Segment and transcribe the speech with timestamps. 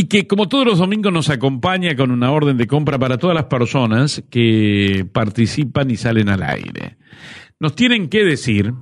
[0.00, 3.34] y que como todos los domingos nos acompaña con una orden de compra para todas
[3.34, 6.96] las personas que participan y salen al aire.
[7.58, 8.72] Nos tienen que decir,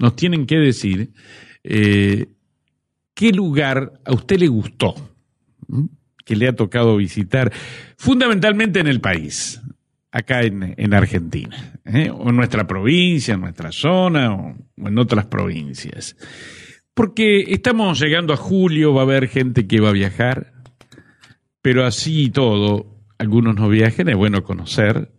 [0.00, 1.12] nos tienen que decir
[1.62, 2.28] eh,
[3.12, 4.94] qué lugar a usted le gustó,
[6.24, 7.52] que le ha tocado visitar,
[7.98, 9.60] fundamentalmente en el país,
[10.10, 12.08] acá en, Argentina, ¿eh?
[12.08, 16.16] o en nuestra provincia, en nuestra zona, o en otras provincias.
[17.00, 20.52] Porque estamos llegando a julio, va a haber gente que va a viajar,
[21.62, 25.10] pero así y todo, algunos no viajen, es bueno conocer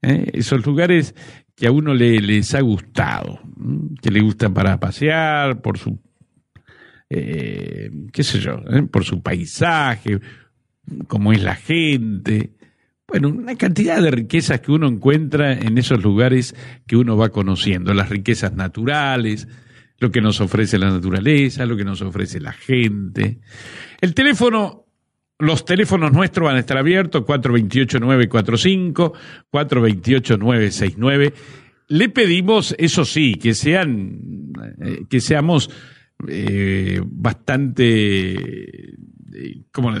[0.00, 0.30] ¿eh?
[0.32, 1.14] esos lugares
[1.54, 3.40] que a uno le, les ha gustado,
[4.00, 6.00] que le gustan para pasear, por su,
[7.10, 8.84] eh, qué sé yo, ¿eh?
[8.90, 10.20] por su paisaje,
[11.08, 12.54] cómo es la gente.
[13.06, 17.92] Bueno, una cantidad de riquezas que uno encuentra en esos lugares que uno va conociendo,
[17.92, 19.46] las riquezas naturales,
[19.98, 23.40] lo que nos ofrece la naturaleza, lo que nos ofrece la gente.
[24.00, 24.86] El teléfono,
[25.38, 29.12] los teléfonos nuestros van a estar abiertos, 428-945,
[29.52, 31.32] 428-969.
[31.88, 35.70] Le pedimos, eso sí, que sean, eh, que seamos
[36.28, 38.94] eh, bastante
[39.72, 39.92] como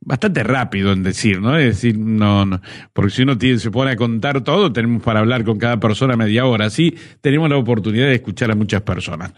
[0.00, 1.56] bastante rápido en decir, ¿no?
[1.56, 2.60] Es decir, no, no
[2.92, 6.16] porque si uno tiene, se pone a contar todo, tenemos para hablar con cada persona
[6.16, 9.32] media hora, así tenemos la oportunidad de escuchar a muchas personas.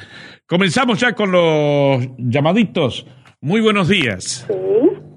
[0.47, 3.07] Comenzamos ya con los llamaditos.
[3.41, 4.47] Muy buenos días.
[4.49, 4.55] Sí.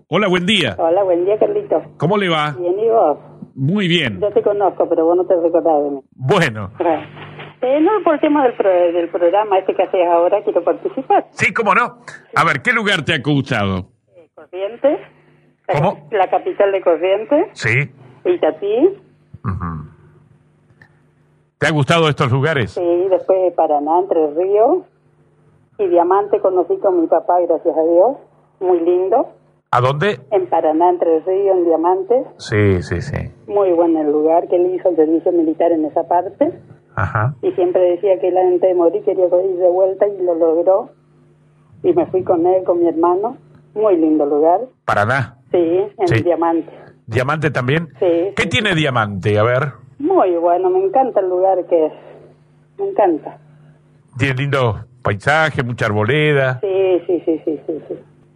[0.07, 0.75] Hola, buen día.
[0.77, 1.81] Hola, buen día, Carlito.
[1.97, 2.51] ¿Cómo le va?
[2.59, 3.17] Bien, ¿y vos?
[3.55, 4.19] Muy bien.
[4.19, 6.01] Yo te conozco, pero vos no te recordás de mí.
[6.11, 6.71] Bueno.
[7.61, 8.57] Eh, no, por el tema del,
[8.93, 11.27] del programa este que haces ahora, quiero participar.
[11.31, 11.99] Sí, cómo no.
[12.35, 13.85] A ver, ¿qué lugar te ha gustado?
[14.15, 14.99] Eh, Corrientes.
[15.67, 16.07] ¿Cómo?
[16.11, 17.47] La capital de Corrientes.
[17.53, 17.91] Sí.
[18.25, 18.97] Itatí.
[21.59, 22.71] ¿Te ha gustado estos lugares?
[22.71, 24.79] Sí, después Paraná, Entre Ríos.
[25.77, 28.17] Y Diamante conocí con mi papá, gracias a Dios.
[28.59, 29.29] Muy lindo.
[29.69, 30.19] ¿A dónde?
[30.31, 32.23] En Paraná, Entre Ríos, en Diamante.
[32.37, 33.31] Sí, sí, sí.
[33.47, 36.51] Muy bueno el lugar, que él hizo el servicio militar en esa parte.
[36.95, 37.35] Ajá.
[37.41, 40.89] Y siempre decía que él antes de morir quería ir de vuelta y lo logró.
[41.83, 43.37] Y me fui con él, con mi hermano.
[43.73, 44.61] Muy lindo lugar.
[44.85, 45.37] ¿Paraná?
[45.51, 45.57] Sí,
[45.97, 46.71] en Diamante.
[47.07, 47.87] ¿Diamante también?
[47.99, 48.33] Sí.
[48.35, 49.37] ¿Qué tiene Diamante?
[49.39, 49.73] A ver.
[49.99, 51.93] Muy bueno, me encanta el lugar que es.
[52.77, 53.37] Me encanta.
[54.17, 56.59] Tiene lindo paisaje, mucha arboleda.
[56.59, 57.95] Sí, sí, sí, sí, sí, sí.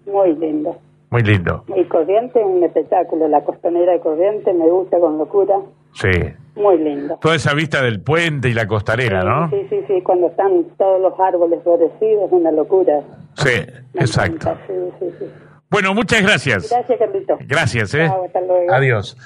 [0.10, 0.78] Muy lindo.
[1.10, 1.64] Muy lindo.
[1.76, 3.28] Y Corriente un espectáculo.
[3.28, 5.60] La costanera de Corriente me gusta con locura.
[5.94, 6.10] Sí.
[6.56, 7.18] Muy lindo.
[7.22, 9.50] Toda esa vista del puente y la costanera, ¿no?
[9.50, 13.02] Sí, sí, sí, cuando están todos los árboles florecidos, una locura.
[13.36, 13.50] Sí,
[13.94, 14.58] exacto.
[14.68, 15.26] Sí, sí, sí.
[15.70, 16.70] Bueno, muchas gracias.
[16.72, 17.38] Gracias, Carlito.
[17.42, 18.06] Gracias, ¿eh?
[18.08, 18.74] Chao, hasta luego.
[18.74, 19.18] Adiós.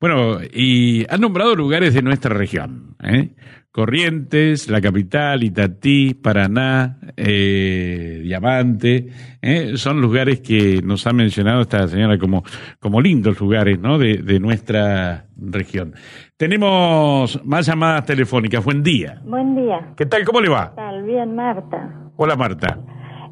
[0.00, 3.34] Bueno, y han nombrado lugares de nuestra región, ¿eh?
[3.72, 9.08] Corrientes, la capital, Itatí, Paraná, eh, Diamante,
[9.40, 9.76] ¿eh?
[9.76, 12.42] son lugares que nos ha mencionado esta señora como,
[12.80, 13.96] como lindos lugares, ¿no?
[13.96, 15.94] De, de nuestra región.
[16.36, 18.64] Tenemos más llamadas telefónicas.
[18.64, 19.20] Buen día.
[19.24, 19.92] Buen día.
[19.96, 20.24] ¿Qué tal?
[20.24, 20.70] ¿Cómo le va?
[20.70, 21.02] ¿Qué tal?
[21.04, 22.10] Bien, Marta.
[22.16, 22.78] Hola, Marta.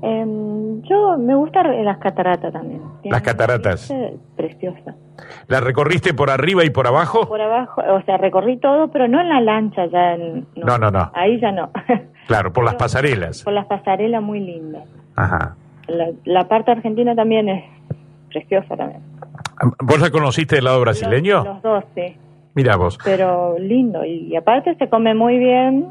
[0.03, 2.82] Eh, yo me gustan las cataratas también.
[3.04, 3.92] Las cataratas.
[4.36, 4.94] Preciosa.
[5.48, 7.26] ¿La recorriste por arriba y por abajo?
[7.26, 10.78] Por abajo, o sea, recorrí todo, pero no en la lancha, ya en, no.
[10.78, 11.70] no, no, Ahí ya no.
[12.28, 13.42] Claro, por las pasarelas.
[13.42, 14.84] Por las pasarelas muy lindas.
[15.16, 15.56] Ajá.
[15.87, 17.64] La, la, parte argentina también es
[18.28, 19.00] preciosa también.
[19.81, 21.37] ¿Vos la conociste del lado brasileño?
[21.37, 22.14] Los, los dos, sí.
[22.54, 22.98] Mira vos.
[23.03, 25.87] Pero lindo, y, y, aparte se come muy bien,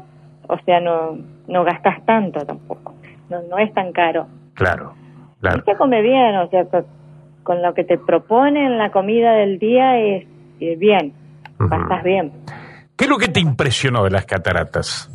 [0.48, 1.18] o sea, no,
[1.48, 2.87] no gastas tanto tampoco,
[3.30, 4.26] no, no es tan caro.
[4.54, 4.94] Claro,
[5.40, 5.62] claro.
[5.64, 6.66] Y se come bien, o sea,
[7.42, 10.26] con lo que te proponen la comida del día es,
[10.60, 11.12] es bien,
[11.58, 11.68] uh -huh.
[11.68, 12.32] pasas bien.
[12.96, 15.10] ¿Qué es lo que te impresionó de las cataratas?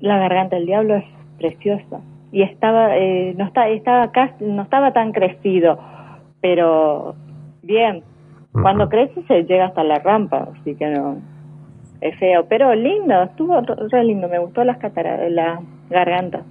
[0.00, 1.04] La garganta del diablo es
[1.38, 2.00] preciosa
[2.32, 5.78] y estaba eh, no está estaba casi, no estaba tan crecido,
[6.40, 7.14] pero
[7.62, 7.96] bien.
[8.52, 8.62] Uh -huh.
[8.62, 11.18] Cuando crece se llega hasta la rampa, así que no
[12.00, 15.60] es feo, pero lindo, estuvo re lindo, me gustó las cataratas, la
[15.90, 16.42] garganta.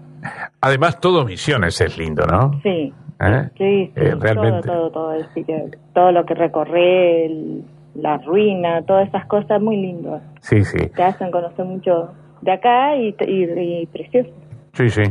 [0.62, 2.60] Además, todo Misiones es lindo, ¿no?
[2.64, 2.94] Sí.
[3.22, 3.50] ¿Eh?
[3.58, 4.68] Sí, sí eh, realmente.
[4.68, 7.64] todo, todo, todo, así que todo lo que recorre, el,
[7.96, 10.22] la ruina, todas esas cosas muy lindo.
[10.40, 10.88] Sí, sí.
[10.96, 12.12] Te hacen conocer mucho
[12.42, 14.30] de acá y, y, y precioso.
[14.74, 15.04] Sí, sí.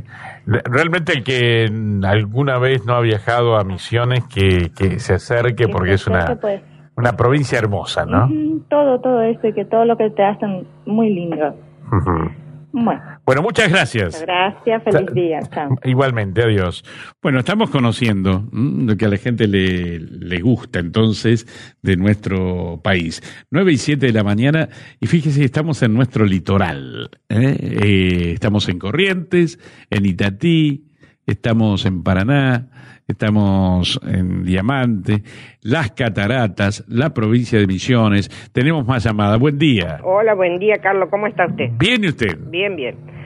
[0.46, 1.66] Realmente el que
[2.06, 6.06] alguna vez no ha viajado a Misiones, que, que se acerque que porque se es
[6.06, 6.62] una, pues.
[6.96, 8.24] una provincia hermosa, ¿no?
[8.24, 11.54] Uh -huh, todo, todo eso y que todo lo que te hacen muy lindo.
[11.92, 12.34] Uh -huh.
[12.72, 13.02] Bueno.
[13.28, 14.22] Bueno, muchas gracias.
[14.22, 15.40] Gracias, feliz día.
[15.52, 15.76] Chao.
[15.84, 16.82] Igualmente, adiós.
[17.20, 21.46] Bueno, estamos conociendo lo que a la gente le, le gusta entonces
[21.82, 23.20] de nuestro país.
[23.50, 27.10] 9 y 7 de la mañana y fíjese, estamos en nuestro litoral.
[27.28, 27.54] ¿eh?
[27.60, 29.58] Eh, estamos en Corrientes,
[29.90, 30.86] en Itatí,
[31.26, 32.70] estamos en Paraná,
[33.06, 35.22] estamos en Diamante,
[35.60, 38.30] las Cataratas, la provincia de Misiones.
[38.54, 39.38] Tenemos más llamadas.
[39.38, 40.00] Buen día.
[40.02, 41.10] Hola, buen día, Carlos.
[41.10, 41.72] ¿Cómo está usted?
[41.78, 42.38] ¿Bien y usted?
[42.48, 43.17] Bien, bien.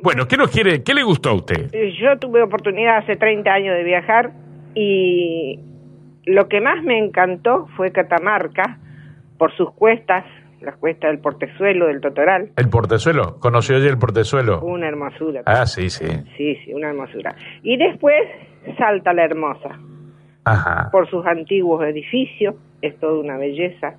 [0.00, 1.74] Bueno, ¿qué nos quiere, qué le gustó a usted?
[1.74, 4.30] Eh, Yo tuve oportunidad hace 30 años de viajar
[4.74, 5.58] y
[6.24, 8.78] lo que más me encantó fue Catamarca
[9.38, 10.24] por sus cuestas,
[10.60, 12.50] las cuestas del Portezuelo, del Totoral.
[12.56, 13.38] El portezuelo.
[13.40, 14.60] ¿Conoció ya el portezuelo?
[14.60, 15.42] Una hermosura.
[15.46, 16.06] Ah, sí, sí.
[16.36, 17.34] Sí, sí, una hermosura.
[17.62, 18.22] Y después
[18.76, 19.78] Salta la Hermosa,
[20.44, 20.90] Ajá.
[20.92, 23.94] por sus antiguos edificios, es toda una belleza.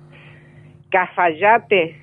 [0.90, 1.96] Cafayate,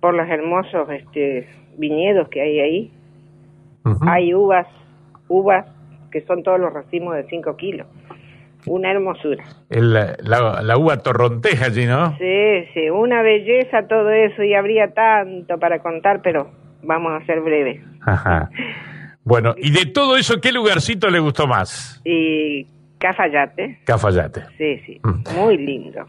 [0.00, 1.48] por los hermosos este,
[1.80, 2.92] viñedos que hay ahí.
[4.06, 4.66] Hay uvas,
[5.28, 5.66] uvas
[6.12, 7.86] que son todos los racimos de 5 kilos.
[8.66, 9.42] Una hermosura.
[9.70, 12.16] El- la, la uva torronteja allí, ¿no?
[12.18, 16.50] Sí, sí, una belleza todo eso y habría tanto para contar, pero
[16.82, 17.80] vamos a ser breves.
[18.06, 18.50] Ajá.
[19.22, 22.00] Bueno, y de todo eso, ¿qué lugarcito le gustó más?
[22.06, 22.66] Y
[22.98, 24.40] Cafayate, Cafayate.
[24.56, 25.38] sí, sí, Mm.
[25.38, 26.06] muy lindo,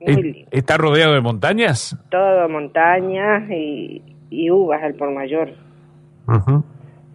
[0.00, 0.48] muy lindo.
[0.50, 1.94] ¿Está rodeado de montañas?
[2.10, 4.02] Todo montañas y,
[4.34, 5.54] y uvas al por mayor.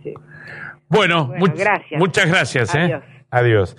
[0.04, 0.14] Sí.
[0.88, 2.00] Bueno, Bueno, much- gracias.
[2.00, 2.76] muchas gracias.
[2.76, 2.80] ¿eh?
[2.80, 3.04] Adiós.
[3.32, 3.78] Adiós.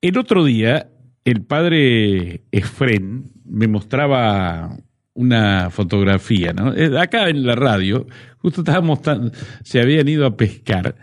[0.00, 0.88] El otro día,
[1.24, 4.76] el padre Efren me mostraba
[5.14, 6.74] una fotografía, ¿no?
[6.74, 8.06] Eh, Acá en la radio,
[8.38, 9.30] justo estábamos tan-
[9.62, 10.96] se habían ido a pescar,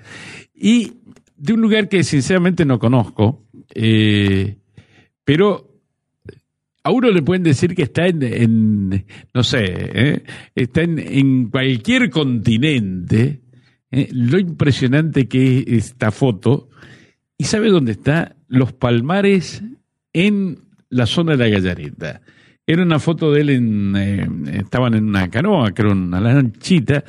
[0.53, 0.93] y
[1.35, 4.57] de un lugar que sinceramente no conozco, eh,
[5.23, 5.70] pero
[6.83, 10.23] a uno le pueden decir que está en, en, no sé, ¿eh?
[10.55, 13.41] está en, en cualquier continente,
[13.91, 14.09] ¿eh?
[14.11, 16.69] lo impresionante que es esta foto,
[17.37, 19.63] y sabe dónde está, los palmares
[20.13, 22.21] en la zona de la Gallareta.
[22.65, 24.27] Era una foto de él en, eh,
[24.59, 27.03] estaban en una canoa, creo, una lanchita,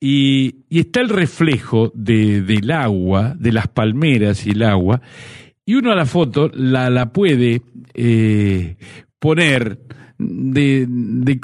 [0.00, 5.02] y, está el reflejo de, del agua, de las palmeras y el agua,
[5.68, 7.60] y uno a la foto la, la puede
[7.92, 8.76] eh,
[9.18, 9.78] poner
[10.16, 10.88] de,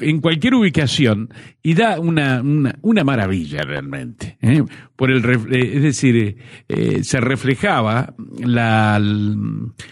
[0.00, 1.28] en cualquier ubicación
[1.62, 2.42] y da una,
[2.80, 4.38] una, maravilla realmente.
[4.40, 4.64] ¿eh?
[4.96, 6.38] Por el, eh, es decir,
[6.68, 8.98] eh, se reflejaba la-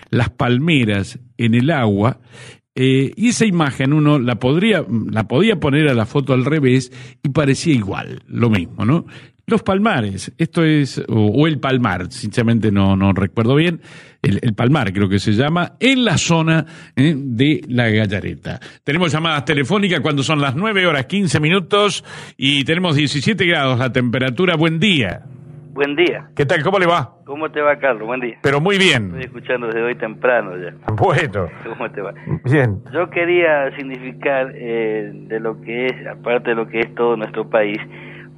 [0.09, 2.19] las palmeras en el agua
[2.75, 6.91] y esa imagen uno la podría, la podía poner a la foto al revés
[7.23, 9.05] y parecía igual, lo mismo, ¿no?
[9.47, 13.81] Los palmares, esto es, o, o el palmar, sinceramente no, no recuerdo bien,
[14.23, 18.61] el, el palmar creo que se llama, en la zona eh, de la Gallareta.
[18.85, 22.05] Tenemos llamadas telefónicas cuando son las 9 horas 15 minutos
[22.37, 24.55] y tenemos 17 grados la temperatura.
[24.55, 25.23] Buen día.
[25.73, 26.29] Buen día.
[26.37, 26.63] ¿Qué tal?
[26.63, 27.17] ¿Cómo le va?
[27.25, 28.07] ¿Cómo te va, Carlos?
[28.07, 28.37] Buen día.
[28.43, 29.21] Pero muy Estoy bien.
[29.23, 30.75] escuchando desde hoy temprano ya.
[30.95, 32.13] Bueno, ¿Cómo te va?
[32.45, 32.83] bien.
[32.93, 37.49] Yo quería significar eh, de lo que es, aparte de lo que es todo nuestro
[37.49, 37.79] país,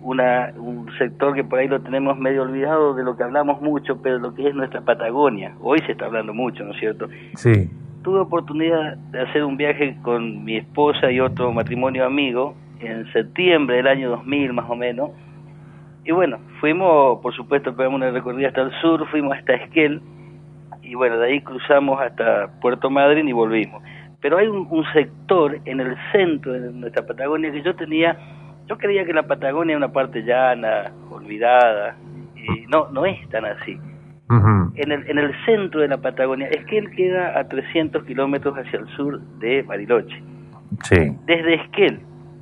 [0.04, 4.00] una, un sector que por ahí lo tenemos medio olvidado de lo que hablamos mucho,
[4.02, 5.54] pero lo que es nuestra Patagonia.
[5.60, 7.08] Hoy se está hablando mucho, ¿no es cierto?
[7.36, 7.70] Sí.
[8.02, 13.76] Tuve oportunidad de hacer un viaje con mi esposa y otro matrimonio amigo en septiembre
[13.76, 15.10] del año 2000 más o menos.
[16.04, 20.02] Y bueno, fuimos, por supuesto, pegamos una recorrida hasta el sur, fuimos hasta Esquel
[20.82, 23.82] y bueno, de ahí cruzamos hasta Puerto Madryn y volvimos.
[24.20, 28.18] Pero hay un, un sector en el centro de nuestra Patagonia que yo tenía,
[28.68, 31.96] yo creía que la Patagonia era una parte llana, olvidada,
[32.36, 33.78] y no, no es tan así
[34.76, 36.48] en el, en el centro de la Patagonia.
[36.48, 40.22] Esquel queda a 300 kilómetros hacia el sur de Bariloche.
[40.82, 40.96] Sí.
[41.26, 42.00] Desde Esquel,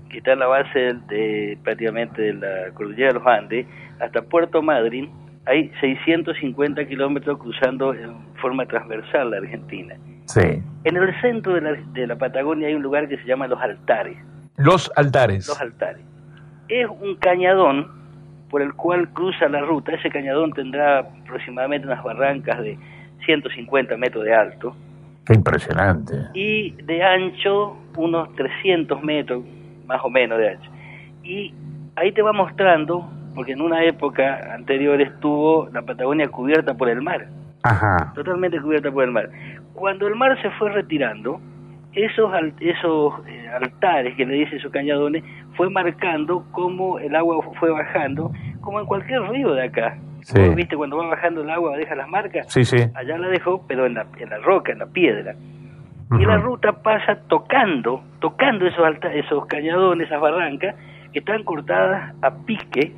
[0.09, 3.67] que está en la base de, de- prácticamente de la cordillera de los Andes,
[4.00, 5.11] hasta Puerto Madryn,
[5.47, 9.97] hay 650 kilómetros cruzando en forma transversal la Argentina.
[10.26, 10.62] Sí.
[10.85, 13.61] En el centro de la, de la Patagonia hay un lugar que se llama Los
[13.61, 14.17] Altares.
[14.57, 15.49] Los altares.
[15.49, 16.05] Los Altares.
[16.73, 17.87] Es un cañadón
[18.49, 19.93] por el cual cruza la ruta.
[19.95, 22.79] Ese cañadón tendrá aproximadamente unas barrancas de
[23.26, 24.75] 150 metros de alto
[25.26, 26.14] Qué impresionante.
[26.35, 29.45] y de ancho unos 300 metros
[29.87, 30.71] más o menos de ancho.
[31.23, 31.52] Y
[31.97, 37.02] ahí te va mostrando, porque en una época anterior estuvo la Patagonia cubierta por el
[37.02, 37.26] mar,
[37.64, 38.12] Ajá.
[38.14, 39.29] totalmente cubierta por el mar.
[39.75, 41.38] Cuando el mar se fue retirando,
[41.95, 42.31] esos
[42.61, 45.23] esos eh, altares que le dicen esos cañadones
[45.57, 49.99] fue marcando cómo el agua fue bajando, como en cualquier río de acá.
[50.23, 50.41] Sí.
[50.55, 52.47] ¿Viste cuando va bajando el agua deja las marcas?
[52.53, 52.77] Sí, sí.
[52.95, 55.35] allá la dejó, pero en la, en la roca, en la piedra.
[56.21, 60.77] Y la ruta pasa tocando, tocando esos, alta- esos cañadones, esas barrancas,
[61.13, 62.93] que están cortadas a pique,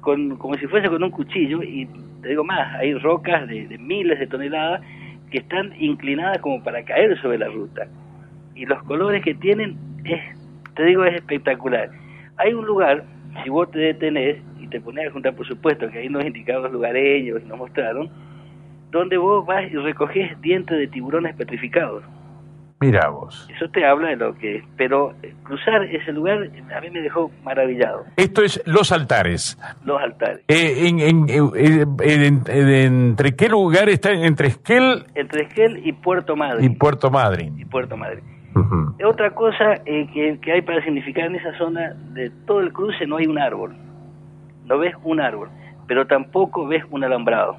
[0.00, 1.86] con, como si fuese con un cuchillo, y
[2.22, 4.80] te digo más, hay rocas de, de miles de toneladas
[5.30, 7.86] que están inclinadas como para caer sobre la ruta.
[8.54, 10.20] Y los colores que tienen, es,
[10.74, 11.90] te digo, es espectacular.
[12.36, 13.04] Hay un lugar,
[13.42, 16.64] si vos te detenés y te pones a juntar, por supuesto, que ahí nos indicaron
[16.64, 18.10] los lugareños y nos mostraron,
[18.90, 22.04] donde vos vas y recoges dientes de tiburones petrificados.
[22.80, 23.48] Mira vos.
[23.54, 24.64] Eso te habla de lo que es.
[24.76, 28.04] Pero eh, cruzar ese lugar a mí me dejó maravillado.
[28.16, 29.56] Esto es Los Altares.
[29.84, 30.40] Los altares.
[30.48, 34.10] Eh, en, en- eh, en- en- ¿Entre qué lugar está?
[34.10, 36.76] Entre Esquel Entre Esquel y Puerto y Madryn.
[36.76, 37.56] Puerto Madryn.
[37.60, 38.24] Y Puerto Madryn.
[38.54, 38.94] Ujú.
[39.08, 43.06] Otra cosa eh, que, que hay para significar en esa zona de todo el cruce
[43.06, 43.74] no hay un árbol.
[44.66, 45.48] No ves un árbol.
[45.86, 47.56] Pero tampoco ves un alambrado.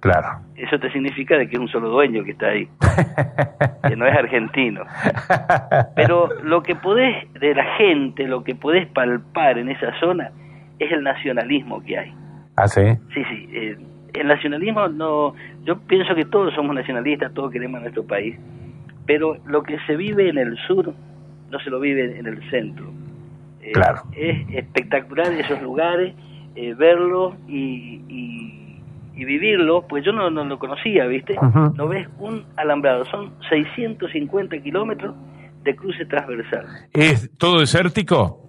[0.00, 0.40] Claro.
[0.56, 2.68] Eso te significa de que es un solo dueño que está ahí.
[3.88, 4.82] que no es argentino.
[5.94, 10.32] Pero lo que podés, de la gente, lo que podés palpar en esa zona
[10.80, 12.14] es el nacionalismo que hay.
[12.56, 12.82] ¿Ah, sí?
[13.14, 13.48] Sí, sí.
[13.52, 13.76] eh,
[14.14, 15.34] el nacionalismo no.
[15.64, 18.36] Yo pienso que todos somos nacionalistas, todos queremos a nuestro país.
[19.06, 20.94] Pero lo que se vive en el sur
[21.50, 22.90] no se lo vive en el centro.
[23.60, 24.02] Eh, Claro.
[24.16, 26.14] Es espectacular esos lugares,
[26.54, 28.80] eh, verlos y, y,
[29.14, 31.36] y vivirlos, pues yo no, no lo conocía, ¿viste?
[31.40, 31.74] Ujú.
[31.76, 35.14] No ves un alambrado, son 650 kilómetros
[35.64, 38.40] de cruce transversal, ¿Es todo desértico?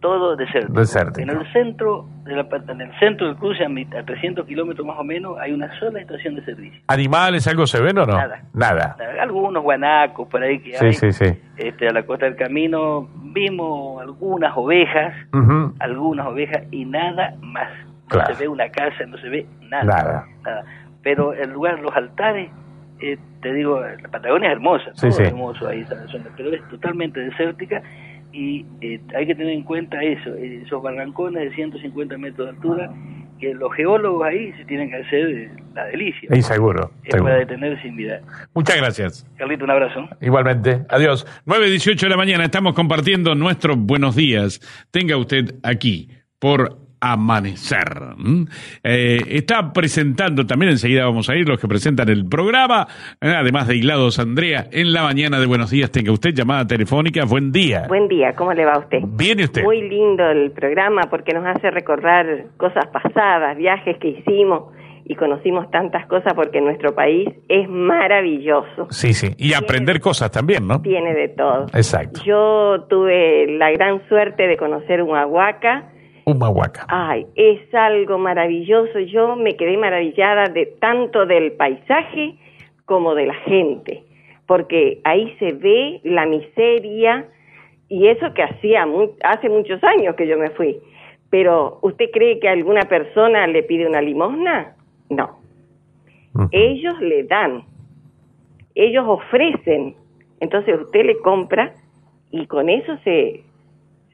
[0.00, 0.78] Todo desértico.
[0.80, 1.20] Desértico.
[1.30, 4.86] En el centro de la, en el centro del cruce, a, mi- a 300 kilómetros
[4.86, 6.80] más o menos, hay una sola estación de servicio.
[6.88, 8.14] ¿Animales, algo se ven o no?
[8.16, 8.42] Nada.
[8.54, 8.96] Nada.
[9.20, 10.92] Algunos guanacos por ahí que Sí, hay.
[10.94, 11.26] sí, sí.
[11.56, 15.14] Este, a la costa del camino vimos algunas ovejas,
[15.78, 17.68] algunas ovejas y nada más.
[18.12, 19.84] No se ve una casa, no se ve nada.
[19.84, 20.26] Nada.
[20.44, 20.64] nada.
[21.02, 22.50] Pero el lugar, los altares,
[23.00, 25.22] eh, te digo, la Patagonia es hermosa, Sí, todo sí.
[25.22, 27.80] es hermoso ahí, esa zona, pero es totalmente desértica
[28.32, 32.54] y eh, hay que tener en cuenta eso, eh, esos barrancones de 150 metros de
[32.54, 32.92] altura,
[33.40, 36.28] que los geólogos ahí se tienen que hacer eh, la delicia.
[36.32, 36.92] Y seguro.
[37.02, 37.24] Es seguro.
[37.24, 38.20] para detener sin mirar.
[38.54, 39.26] Muchas gracias.
[39.36, 40.08] Carlito, un abrazo.
[40.20, 40.82] Igualmente.
[40.88, 41.26] Adiós.
[41.46, 42.44] 9.18 de la mañana.
[42.44, 44.60] Estamos compartiendo nuestros buenos días.
[44.90, 48.14] Tenga usted aquí por Amanecer.
[48.84, 52.86] Eh, está presentando, también enseguida vamos a ir los que presentan el programa,
[53.20, 55.90] eh, además de Hilados Andrea, en la mañana de Buenos Días.
[55.90, 57.24] Tenga usted llamada telefónica.
[57.24, 57.86] Buen día.
[57.88, 58.98] Buen día, ¿cómo le va a usted?
[59.02, 59.62] Viene usted.
[59.62, 62.26] Muy lindo el programa porque nos hace recordar
[62.56, 64.72] cosas pasadas, viajes que hicimos
[65.06, 69.34] y conocimos tantas cosas porque nuestro país es maravilloso, Sí, sí.
[69.38, 70.80] Y aprender cosas también, ¿no?
[70.82, 71.66] tiene de todo.
[71.74, 72.20] Exacto.
[72.24, 75.90] Yo tuve la gran suerte de conocer Humahuaca.
[76.32, 76.86] Humahuaca.
[76.88, 78.98] Ay, es algo maravilloso.
[79.00, 82.34] Yo me quedé maravillada de tanto del paisaje
[82.84, 84.02] como de la gente,
[84.46, 87.26] porque ahí se ve la miseria
[87.88, 90.78] y eso que hacía mu- hace muchos años que yo me fui.
[91.30, 94.74] Pero ¿usted cree que alguna persona le pide una limosna?
[95.08, 95.38] No.
[96.52, 97.62] Ellos le dan.
[98.74, 99.94] Ellos ofrecen.
[100.40, 101.74] Entonces usted le compra
[102.30, 103.42] y con eso se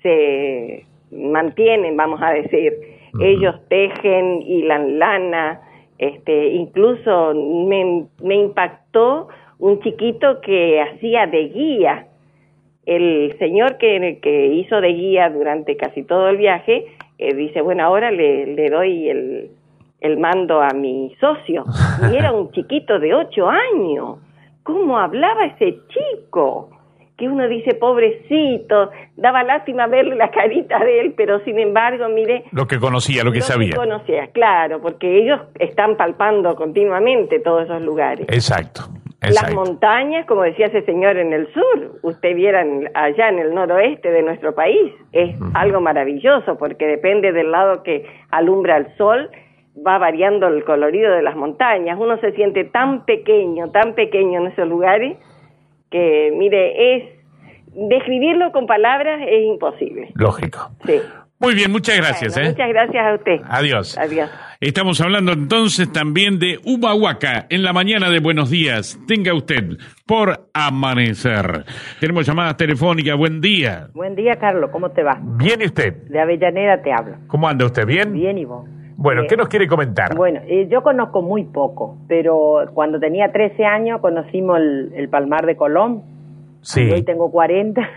[0.02, 2.72] se mantienen, vamos a decir.
[3.18, 5.62] Ellos tejen, hilan lana,
[5.98, 12.08] este, incluso me, me impactó un chiquito que hacía de guía.
[12.84, 16.86] El señor que, que hizo de guía durante casi todo el viaje
[17.18, 19.50] eh, dice, bueno, ahora le, le doy el,
[20.00, 21.64] el mando a mi socio.
[22.12, 24.18] Y era un chiquito de ocho años.
[24.62, 26.70] ¿Cómo hablaba ese chico?
[27.16, 32.44] Que uno dice, pobrecito, daba lástima verle la carita de él, pero sin embargo, mire,
[32.52, 33.74] Lo que conocía, lo que sabía.
[33.74, 38.26] conocía, claro, porque ellos están palpando continuamente todos esos lugares.
[38.28, 38.82] Exacto.
[39.22, 43.54] Las montañas, como decía ese señor en el sur, usted viera en- allá en el
[43.54, 49.30] noroeste de nuestro país, es algo maravilloso porque depende del lado que alumbra el sol,
[49.84, 51.98] va variando el colorido de las montañas.
[51.98, 55.16] Uno se siente tan pequeño, tan pequeño en esos lugares
[55.90, 57.04] que, mire, es
[57.76, 60.10] describirlo con palabras es imposible.
[60.14, 60.70] Lógico.
[60.86, 61.00] Sí.
[61.38, 62.34] Muy bien, muchas gracias.
[62.34, 62.52] Bueno, ¿eh?
[62.52, 63.40] Muchas gracias a usted.
[63.46, 63.98] Adiós.
[63.98, 64.30] Adiós.
[64.58, 68.98] Estamos hablando entonces también de Humahuaca en la mañana de Buenos Días.
[69.06, 69.76] Tenga usted
[70.06, 71.66] por amanecer.
[72.00, 73.18] Tenemos llamadas telefónicas.
[73.18, 73.88] Buen día.
[73.92, 74.70] Buen día, Carlos.
[74.72, 75.18] ¿Cómo te va?
[75.20, 75.92] ¿Viene usted?
[76.08, 77.18] De Avellaneda te hablo.
[77.26, 77.84] ¿Cómo anda usted?
[77.84, 78.14] ¿Bien?
[78.14, 78.66] Bien, y vos.
[78.96, 79.22] Bueno.
[79.28, 80.14] ¿qué nos quiere comentar?
[80.16, 85.44] Bueno, eh, yo conozco muy poco, pero cuando tenía 13 años conocimos el, el Palmar
[85.46, 86.02] de Colón.
[86.62, 86.82] sí.
[86.82, 87.88] Y hoy tengo 40.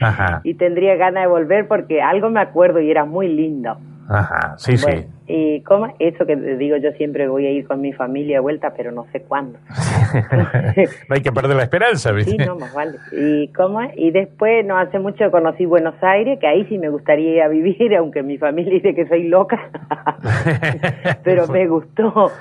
[0.00, 0.40] Ajá.
[0.44, 3.78] y tendría ganas de volver porque algo me acuerdo y era muy lindo.
[4.12, 4.54] Ajá.
[4.58, 5.08] Sí, Bueno, sí.
[5.28, 8.74] y como eso que digo, yo siempre voy a ir con mi familia de vuelta,
[8.76, 9.56] pero no sé cuándo.
[11.08, 12.32] no hay que perder la esperanza, ¿viste?
[12.32, 12.98] Sí, no, más vale.
[13.12, 13.48] ¿Y
[13.80, 13.92] es?
[13.94, 17.48] Y después, no hace mucho conocí Buenos Aires, que ahí sí me gustaría ir a
[17.48, 19.60] vivir, aunque mi familia dice que soy loca.
[21.22, 22.32] Pero me gustó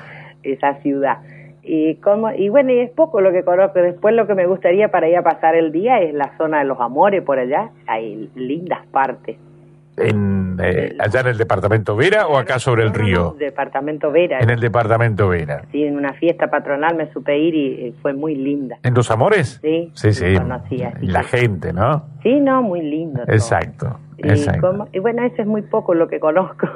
[0.42, 1.20] esa ciudad.
[1.62, 3.80] Y cómo, y bueno, y es poco lo que conozco.
[3.80, 6.66] Después lo que me gustaría para ir a pasar el día es la zona de
[6.66, 7.70] los amores por allá.
[7.86, 9.38] Hay lindas partes.
[10.00, 13.36] En, eh, allá en el departamento Vera o acá sobre el No, no, no, río?
[13.40, 14.40] departamento Vera.
[14.40, 15.64] En el departamento Vera.
[15.72, 18.78] Sí, en una fiesta patronal me supe ir y eh, fue muy linda.
[18.84, 19.60] ¿En Los Amores?
[19.62, 20.36] Sí, Sí, sí.
[20.38, 22.06] conocí, La que- gente, ¿no?
[22.24, 23.24] Sí, no, muy lindo.
[23.26, 23.34] todo.
[23.36, 24.00] Exacto.
[24.18, 24.88] Y, exacto.
[24.92, 26.68] y bueno, eso es muy poco lo que conozco.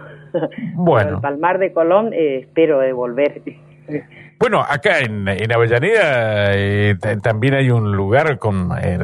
[0.75, 1.09] Bueno.
[1.15, 3.41] El Palmar de Colón eh, espero de volver.
[4.39, 8.71] Bueno, acá en, en Avellaneda eh, también hay un lugar con...
[8.81, 8.97] eh,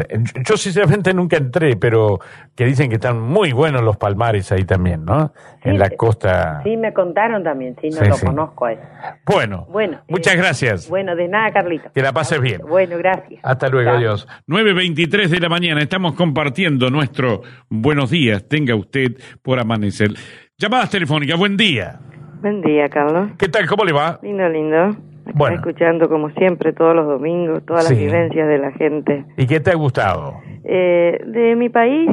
[0.45, 2.19] yo sinceramente nunca entré, pero
[2.55, 5.31] que dicen que están muy buenos los palmares ahí también, ¿no?
[5.63, 6.61] Sí, en la costa.
[6.63, 8.25] Sí, me contaron también, sí, no Sí, lo sí.
[8.25, 8.81] conozco a eso.
[9.25, 10.01] Bueno, Bueno.
[10.09, 10.89] muchas eh, gracias.
[10.89, 11.89] Bueno, de nada, Carlito.
[11.93, 12.61] Que la pases bien.
[12.67, 13.39] Bueno, gracias.
[13.43, 13.97] Hasta luego, Chao.
[13.97, 14.27] adiós.
[14.47, 20.09] 9.23 de la mañana, estamos compartiendo nuestro buenos días, tenga usted por amanecer.
[20.57, 21.99] Llamadas telefónicas, buen día.
[22.41, 23.31] Buen día, Carlos.
[23.37, 23.65] ¿Qué tal?
[23.67, 24.19] ¿Cómo le va?
[24.21, 24.95] Lindo, lindo.
[25.29, 25.55] Acá Bueno.
[25.57, 27.93] escuchando como siempre todos los domingos, todas Sí.
[27.95, 29.25] las vivencias de la gente.
[29.37, 30.33] ¿Y qué te ha gustado?
[30.63, 32.09] Eh, de mi país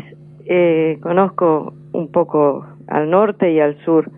[0.49, 4.09] eh, conozco un poco al norte y al sur.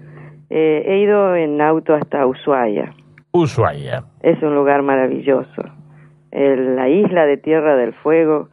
[0.51, 2.93] Eh, he ido en auto hasta Ushuaia.
[3.33, 4.05] Ushuaia.
[4.23, 5.63] Es un lugar maravilloso.
[6.31, 8.49] El- la isla de Tierra del Fuego,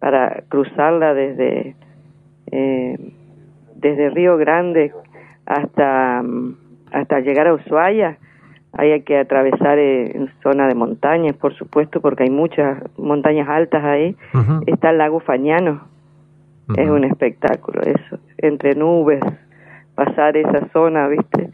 [0.00, 1.76] para cruzarla desde,
[2.50, 2.96] eh,
[3.76, 4.92] desde Río Grande
[5.46, 6.54] hasta, mm,
[6.92, 8.16] hasta llegar a Ushuaia,
[8.72, 13.48] ahí hay que atravesar eh, en zona de montañas, por supuesto, porque hay muchas montañas
[13.48, 14.16] altas ahí.
[14.66, 15.82] Está el lago Fañano,
[16.76, 19.20] es un espectáculo eso, entre nubes,
[19.94, 21.50] pasar esa zona, ¿viste?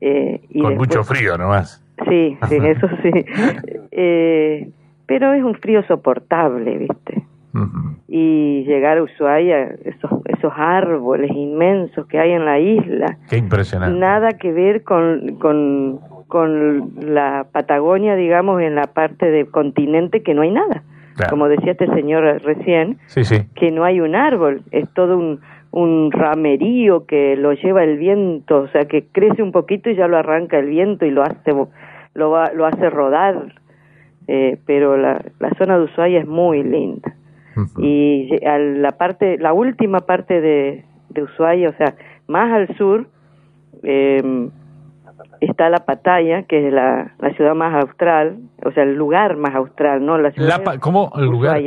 [0.00, 1.78] Eh, y Con después- mucho frío nomás.
[2.08, 3.10] Sí, sí, eso sí.
[3.92, 4.70] Eh,
[5.06, 7.22] pero es un frío soportable, ¿viste?
[8.08, 13.98] Y llegar a Ushuaia, esos, esos árboles inmensos que hay en la isla, Qué impresionante.
[13.98, 16.00] nada que ver con, con,
[16.32, 20.82] con la Patagonia, digamos, en la parte del continente que no hay nada.
[21.14, 21.28] Claro.
[21.28, 23.42] Como decía este señor recién, Sí, sí.
[23.54, 25.40] que no hay un árbol, es todo un,
[25.72, 30.08] un ramerío que lo lleva el viento, o sea, que crece un poquito y ya
[30.08, 31.52] lo arranca el viento y lo hace,
[32.14, 33.52] lo, va, lo hace rodar.
[34.26, 37.14] Eh, pero la, la zona de Ushuaia es muy linda.
[37.76, 41.94] Y a la parte, la última parte de, de Ushuaia, o sea,
[42.26, 43.06] más al sur,
[43.82, 44.48] eh,
[45.40, 49.54] está la Pataya, que es la, la ciudad más austral, o sea, el lugar más
[49.54, 50.18] austral, ¿no?
[50.18, 51.10] La ciudad La ¿Cómo?
[51.16, 51.60] ¿El lugar?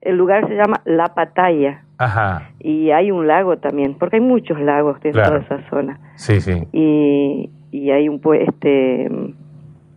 [0.00, 2.50] El lugar se llama La Pataya Ajá.
[2.60, 5.38] y hay un lago también, porque hay muchos lagos dentro Claro.
[5.40, 5.98] de esa zona.
[6.14, 6.62] Sí, sí.
[6.72, 9.06] Y, y hay un este,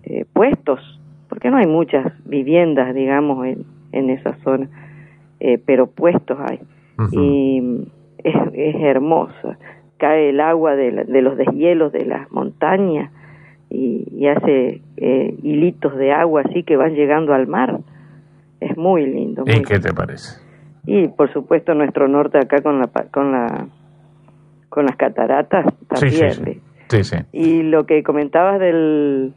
[0.04, 0.80] eh, puestos,
[1.28, 4.68] porque no hay muchas viviendas, digamos, en, en esa zona,
[5.40, 6.60] eh, pero puestos hay.
[6.98, 7.10] Ujú.
[7.22, 7.88] Y
[8.24, 9.56] es, es hermoso.
[10.00, 13.12] Cae el agua de, la- de los deshielos de las montañas
[13.70, 17.80] y, y hace eh, hilitos de agua así que van llegando al mar.
[18.60, 19.44] Es muy lindo.
[19.46, 20.40] ¿Y qué te parece?
[20.86, 23.68] y por supuesto nuestro norte acá con la con la
[24.70, 26.62] con las cataratas también.
[26.90, 27.18] sí, sí.
[27.32, 29.34] Y lo que comentabas del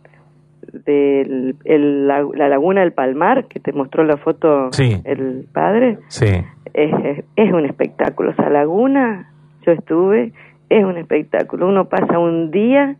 [0.86, 4.70] del el- la, la laguna del Palmar que te mostró la foto
[5.04, 6.26] el padre Sí.
[6.72, 8.30] es, es un espectáculo.
[8.30, 9.30] Esa laguna,
[9.66, 10.32] yo estuve,
[10.68, 11.68] es un espectáculo.
[11.68, 12.96] Uno pasa un día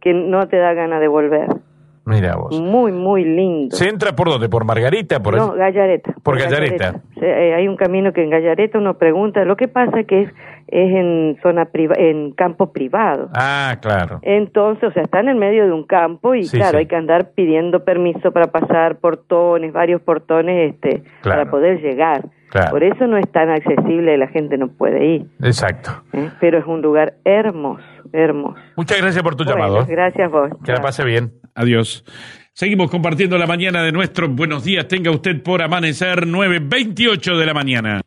[0.00, 1.48] que no te da ganas de volver.
[2.04, 2.58] Mira vos.
[2.58, 3.76] Muy, muy lindo.
[3.76, 4.48] ¿Se entra por dónde?
[4.48, 5.20] ¿Por Margarita?
[5.22, 5.52] ¿Por no?
[5.52, 6.14] Gallareta.
[6.22, 7.02] Por Gallareta.
[7.20, 9.44] Eh, hay un camino que en Gallareta uno pregunta.
[9.44, 10.30] Lo que pasa que es,
[10.68, 13.28] es en zona priva en campo privado.
[13.34, 14.20] Ah, claro.
[14.22, 16.76] Entonces, o sea, está en el medio de un campo y Sí, claro, sí.
[16.78, 21.40] hay que andar pidiendo permiso para pasar portones, varios portones, este, Claro.
[21.40, 22.22] para poder llegar.
[22.50, 22.70] Claro.
[22.70, 25.26] Por eso no es tan accesible, la gente no puede ir.
[25.42, 26.02] Exacto.
[26.12, 26.30] ¿eh?
[26.40, 27.82] Pero es un lugar hermoso,
[28.12, 28.56] hermoso.
[28.76, 29.86] Muchas gracias por tu Bueno, llamado.
[29.86, 30.50] gracias vos.
[30.64, 31.32] Que la pase bien.
[31.54, 32.04] Adiós.
[32.54, 34.88] Seguimos compartiendo la mañana de nuestros buenos días.
[34.88, 38.00] Tenga usted por amanecer 9.28 de la mañana.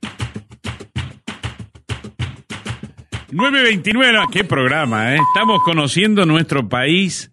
[3.32, 5.20] 9.29, no, qué programa, ¿eh?
[5.34, 7.32] Estamos conociendo nuestro país,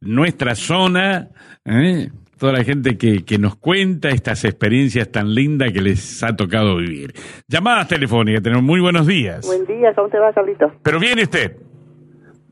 [0.00, 1.28] nuestra zona,
[1.64, 2.10] ¿eh?
[2.38, 6.76] Toda la gente que, que nos cuenta estas experiencias tan lindas que les ha tocado
[6.76, 7.12] vivir.
[7.48, 9.46] Llamadas telefónicas, tenemos muy buenos días.
[9.46, 10.72] Buen día, ¿cómo te va, Carlito?
[10.82, 11.56] Pero viene usted.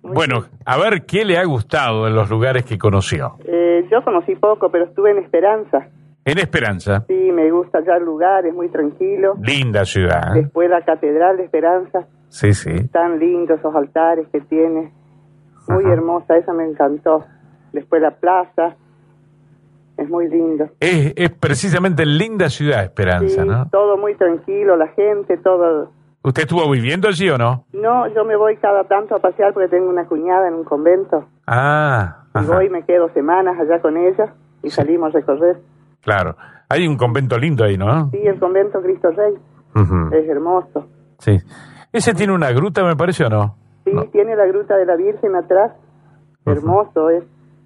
[0.03, 3.37] Bueno, a ver qué le ha gustado en los lugares que conoció.
[3.47, 5.89] Eh, yo conocí poco, pero estuve en Esperanza.
[6.27, 9.35] En Esperanza, Sí, me gusta ya el lugar, es muy tranquilo.
[9.43, 10.37] linda ciudad.
[10.37, 10.43] ¿eh?
[10.43, 12.89] Después la Catedral de Esperanza, Sí, sí.
[12.89, 14.93] tan lindos esos altares que tiene.
[15.69, 15.93] Muy Ajá.
[15.95, 17.25] hermosa, esa me encantó.
[17.73, 18.77] Después la plaza,
[19.97, 20.69] es muy lindo.
[20.81, 23.69] Es, es precisamente linda ciudad Esperanza, Sí, ¿no?
[23.71, 25.91] todo muy tranquilo, la gente, todo.
[26.23, 27.67] ¿Usted estuvo viviendo allí o no?
[27.73, 31.27] No, yo me voy cada tanto a pasear porque tengo una cuñada en un convento.
[31.47, 35.59] Ah, Y ajá, voy y me quedo semanas allá con ella y salimos a recorrer.
[36.03, 36.37] claro.
[36.71, 38.09] Hay un convento lindo ahí, ¿no?
[38.11, 39.35] Sí, el convento Cristo Rey
[39.77, 40.87] Ujú, es hermoso.
[41.19, 41.37] Sí.
[41.93, 43.57] Ese tiene una gruta, me parece, ¿o no?
[44.11, 45.73] tiene la Gruta de la Virgen atrás.
[46.47, 47.23] Hermoso es.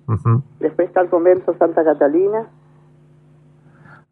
[0.08, 0.42] Ujú.
[0.58, 2.48] Después está el convento Santa Catalina.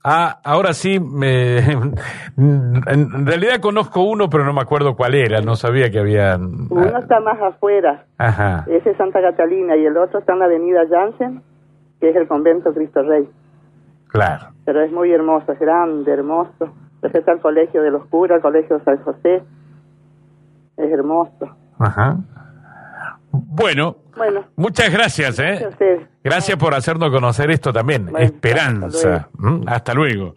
[0.09, 1.59] Ah, ahora sí, me,
[2.37, 6.37] en realidad conozco uno, pero no me acuerdo cuál era, no sabía que había...
[6.37, 10.45] Uno está más afuera, Ajá, ese es Santa Catalina, y el otro está en la
[10.45, 11.43] avenida Jansen,
[11.99, 13.29] que es el convento Cristo Rey.
[14.09, 14.51] claro.
[14.65, 16.73] Pero es muy hermoso, es grande, hermoso.
[17.03, 19.43] Después está el colegio de los curas, el colegio San José.
[20.77, 21.57] Es hermoso.
[21.79, 22.17] Ajá.
[23.47, 25.67] Bueno, Bueno, muchas gracias, ¿eh?
[26.25, 28.07] Gracias por hacernos conocer esto también.
[28.07, 29.29] Bueno, Esperanza.
[29.67, 30.35] Hasta luego.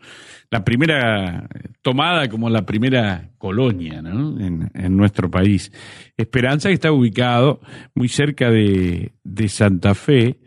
[0.52, 1.48] La primera
[1.82, 4.40] tomada como la primera colonia ¿no?
[4.40, 5.72] en, en nuestro país.
[6.18, 7.60] Esperanza que está ubicado
[7.94, 10.40] muy cerca de, de Santa Fe,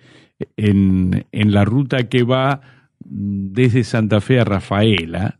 [0.56, 2.60] en, en la ruta que va
[2.98, 5.38] desde Santa Fe a Rafaela.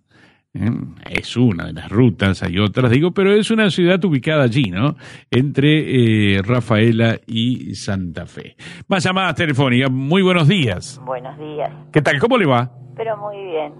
[0.54, 0.70] ¿Eh?
[1.10, 4.94] Es una de las rutas, hay otras, digo, pero es una ciudad ubicada allí, ¿no?
[5.30, 8.56] Entre eh, Rafaela y Santa Fe.
[8.88, 9.90] Más llamadas telefónicas.
[9.90, 11.00] Muy buenos días.
[11.04, 12.18] Buenos días, ¿Qué tal?
[12.18, 12.70] ¿Cómo le va?
[12.94, 13.72] pero muy bien.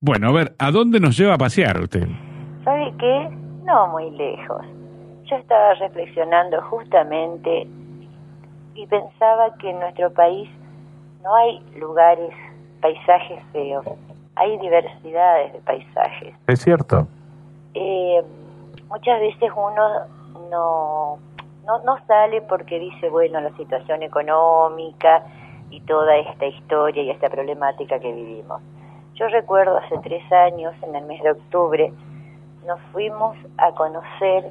[0.00, 2.06] Bueno, a ver, ¿a dónde nos lleva a pasear usted?
[2.64, 3.28] ¿Sabe qué?
[3.64, 4.62] No muy lejos.
[5.24, 7.66] Yo estaba reflexionando justamente
[8.74, 10.48] y pensaba que en nuestro país
[11.22, 12.32] no hay lugares,
[12.80, 13.84] paisajes feos,
[14.36, 16.34] hay diversidades de paisajes.
[16.46, 17.06] Es cierto.
[17.74, 18.22] Eh,
[18.88, 20.06] muchas veces uno
[20.50, 21.18] no,
[21.66, 25.24] no, no sale porque dice, bueno, la situación económica
[25.70, 28.60] y toda esta historia y esta problemática que vivimos.
[29.14, 31.92] Yo recuerdo hace tres años, en el mes de octubre,
[32.66, 34.50] nos fuimos a conocer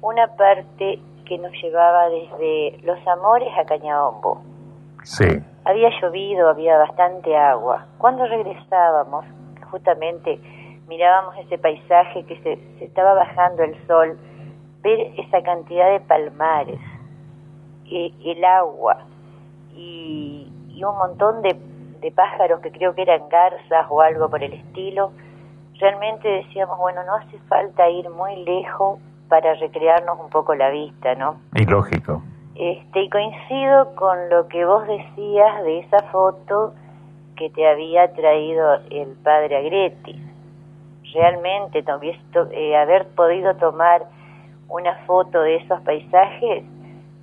[0.00, 4.42] una parte que nos llevaba desde Los Amores a Cañabombo.
[5.02, 5.42] Sí.
[5.64, 7.86] Había llovido, había bastante agua.
[7.98, 9.24] Cuando regresábamos,
[9.70, 10.40] justamente
[10.88, 14.18] mirábamos ese paisaje que se, se estaba bajando el sol,
[14.82, 16.80] ver esa cantidad de palmares,
[17.90, 18.98] eh, el agua
[19.74, 21.56] y, y un montón de,
[22.00, 25.12] de pájaros que creo que eran garzas o algo por el estilo,
[25.78, 31.14] realmente decíamos, bueno, no hace falta ir muy lejos para recrearnos un poco la vista,
[31.14, 31.40] ¿no?
[31.54, 32.22] Y lógico.
[32.58, 36.74] Este, y coincido con lo que vos decías de esa foto
[37.36, 40.20] que te había traído el padre Agretti.
[41.14, 41.84] Realmente,
[42.50, 44.06] eh, haber podido tomar
[44.68, 46.64] una foto de esos paisajes,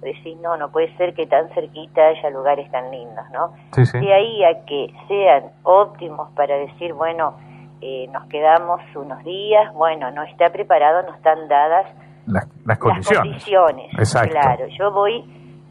[0.02, 3.52] decís, no, no puede ser que tan cerquita haya lugares tan lindos, ¿no?
[3.74, 4.00] Sí, sí.
[4.00, 7.36] De ahí a que sean óptimos para decir, bueno,
[7.82, 11.88] eh, nos quedamos unos días, bueno, no está preparado, no están dadas
[12.27, 13.31] Las, las las condiciones.
[13.31, 13.93] condiciones.
[13.93, 14.31] Exacto.
[14.31, 15.23] Claro, yo voy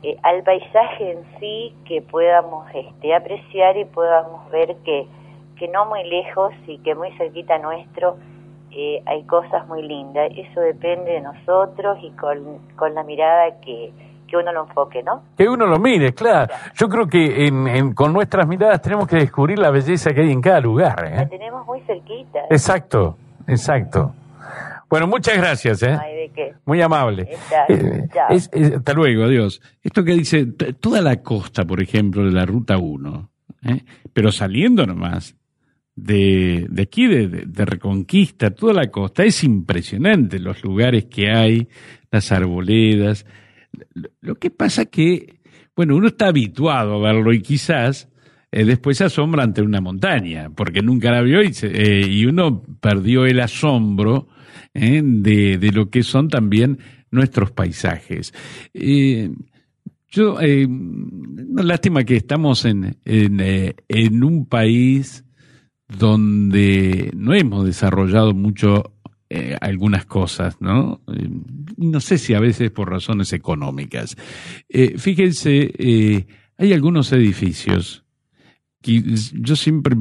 [0.02, 5.06] eh, al paisaje en sí que podamos este, apreciar y podamos ver que,
[5.56, 8.16] que no muy lejos y que muy cerquita nuestro
[8.70, 10.30] eh, hay cosas muy lindas.
[10.36, 13.92] Eso depende de nosotros y con, con la mirada que,
[14.28, 15.22] que uno lo enfoque, ¿no?
[15.36, 16.52] Que uno lo mire, claro.
[16.74, 20.32] Yo creo que en, en- con nuestras miradas tenemos que descubrir la belleza que hay
[20.32, 20.96] en cada lugar.
[21.02, 21.26] La ¿eh?
[21.26, 22.40] tenemos muy cerquita.
[22.50, 24.12] Exacto, exacto.
[24.94, 25.82] Bueno, muchas gracias.
[25.82, 25.88] ¿eh?
[25.88, 26.52] De qué.
[26.66, 27.26] Muy amable.
[27.30, 28.26] Está, Eh, chao.
[28.30, 29.60] es- es- hasta luego, adiós.
[29.82, 33.28] Esto que dice, toda la costa, por ejemplo, de la Ruta 1,
[33.64, 33.82] ¿eh?
[34.12, 35.36] pero saliendo nomás
[35.96, 41.68] de, de aquí, de, de- Reconquista, toda la costa, es impresionante los lugares que hay,
[42.12, 43.26] las arboledas.
[43.94, 45.40] Lo- Lo que pasa que,
[45.74, 48.08] bueno, uno está habituado a verlo y quizás
[48.52, 52.26] eh, después se asombra ante una montaña, porque nunca la vio y, se- eh, y
[52.26, 54.28] uno perdió el asombro
[54.74, 56.78] eh, de, de lo que son también
[57.14, 58.34] nuestros paisajes.
[58.74, 59.30] Eh,
[60.08, 60.68] yo, eh,
[61.56, 65.24] lástima que estamos en, en, eh, en un país
[65.88, 68.90] donde no hemos desarrollado mucho
[69.60, 71.00] algunas cosas, ¿no?
[71.76, 74.16] No sé si a veces por razones económicas.
[74.96, 78.04] Fíjense, hay algunos edificios
[78.80, 79.96] que yo siempre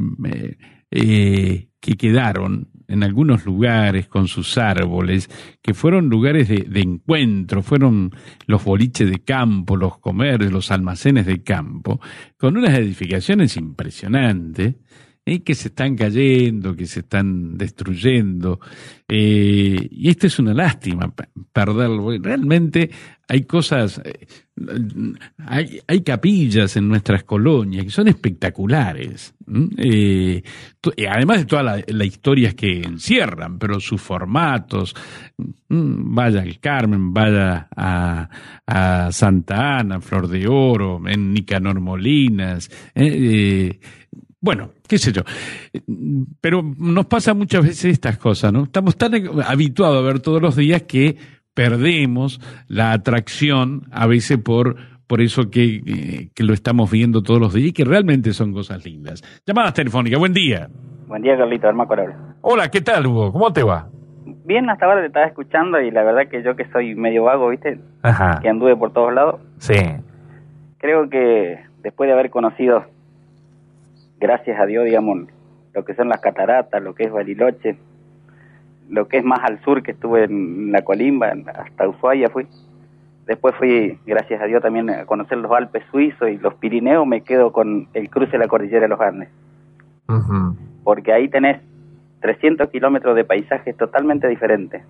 [1.84, 5.30] que quedaron en algunos lugares con sus árboles,
[5.62, 8.12] que fueron lugares de, encuentro, fueron
[8.48, 12.00] los boliches de campo, los comercios, los almacenes de campo,
[12.38, 14.76] con unas edificaciones impresionantes,
[15.26, 18.60] eh, que se están cayendo, que se están destruyendo.
[19.08, 22.10] eh, y esto es una lástima, pe- perderlo.
[22.22, 22.90] Realmente
[23.28, 24.28] hay cosas, eh,
[25.38, 29.34] hay, hay capillas en nuestras colonias que son espectaculares.
[29.78, 30.42] Eh,
[30.98, 34.96] y además de todas las las historias que encierran, pero sus formatos,
[35.70, 38.30] vaya al Carmen, vaya a,
[38.68, 43.80] a Santa Ana, Flor de Oro, en Nicanor Molinas, eh, eh,
[44.44, 45.22] bueno, qué sé yo.
[46.42, 48.64] Pero nos pasa muchas veces estas cosas, ¿no?
[48.64, 49.14] Estamos tan
[49.48, 51.16] habituados a ver todos los días que
[51.54, 54.76] perdemos la atracción a veces por,
[55.08, 58.52] por eso que, eh, que lo estamos viendo todos los días y que realmente son
[58.52, 59.24] cosas lindas.
[59.48, 60.68] Llamadas telefónicas, buen día.
[61.08, 62.14] Buen día, Carlito, Arma Corol.
[62.42, 63.32] Hola, ¿qué tal, Hugo?
[63.32, 63.88] ¿Cómo te va?
[64.44, 67.48] Bien, hasta ahora te estaba escuchando y la verdad que yo que soy medio vago,
[67.48, 67.80] ¿viste?
[68.02, 68.40] Ajá.
[68.42, 69.40] Que anduve por todos lados.
[69.60, 69.76] Sí.
[70.80, 72.84] Creo que después de haber conocido,
[74.24, 75.28] gracias a Dios, digamos,
[75.74, 77.78] lo que son las cataratas, lo que es Bariloche,
[78.90, 82.48] lo que es más al sur, que estuve en la Colimba, hasta Ushuaia fui.
[83.26, 87.22] Después fui, gracias a Dios, también a conocer los Alpes suizos y los Pirineos, me
[87.22, 89.30] quedo con el cruce de la cordillera de los Andes.
[90.84, 91.62] Porque ahí tenés
[92.22, 94.84] 300 kilómetros de paisajes totalmente diferentes.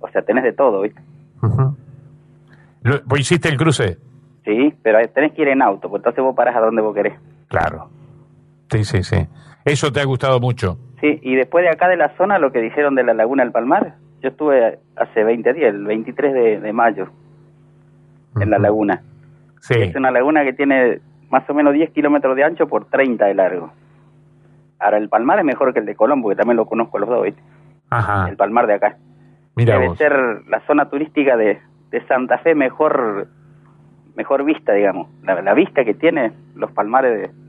[0.00, 1.00] O sea, tenés de todo, ¿viste?
[2.82, 3.96] Lo- ¿Vos hiciste el cruce?
[4.44, 7.14] Sí, pero tenés que ir en auto, pues entonces vos parás a donde vos querés.
[7.48, 7.88] Claro.
[8.70, 9.26] Sí, sí, sí.
[9.64, 10.78] Eso te ha gustado mucho.
[11.00, 13.52] Sí, y después de acá de la zona, lo que dijeron de la Laguna del
[13.52, 17.08] Palmar, yo estuve hace 20 días, el 23 de, de mayo,
[18.40, 19.02] en la laguna.
[19.60, 19.74] Sí.
[19.74, 21.00] Es una laguna que tiene
[21.30, 23.70] más o menos 10 kilómetros de ancho por 30 de largo.
[24.78, 27.22] Ahora, el Palmar es mejor que el de Colombo, que también lo conozco los dos,
[27.22, 27.42] ¿viste?
[27.90, 28.28] Ajá.
[28.28, 28.96] El Palmar de acá.
[29.56, 29.98] Mira Debe vos.
[29.98, 30.12] ser
[30.48, 33.28] la zona turística de, de Santa Fe mejor
[34.16, 35.08] mejor vista, digamos.
[35.22, 37.43] La, la vista que tiene los palmares de,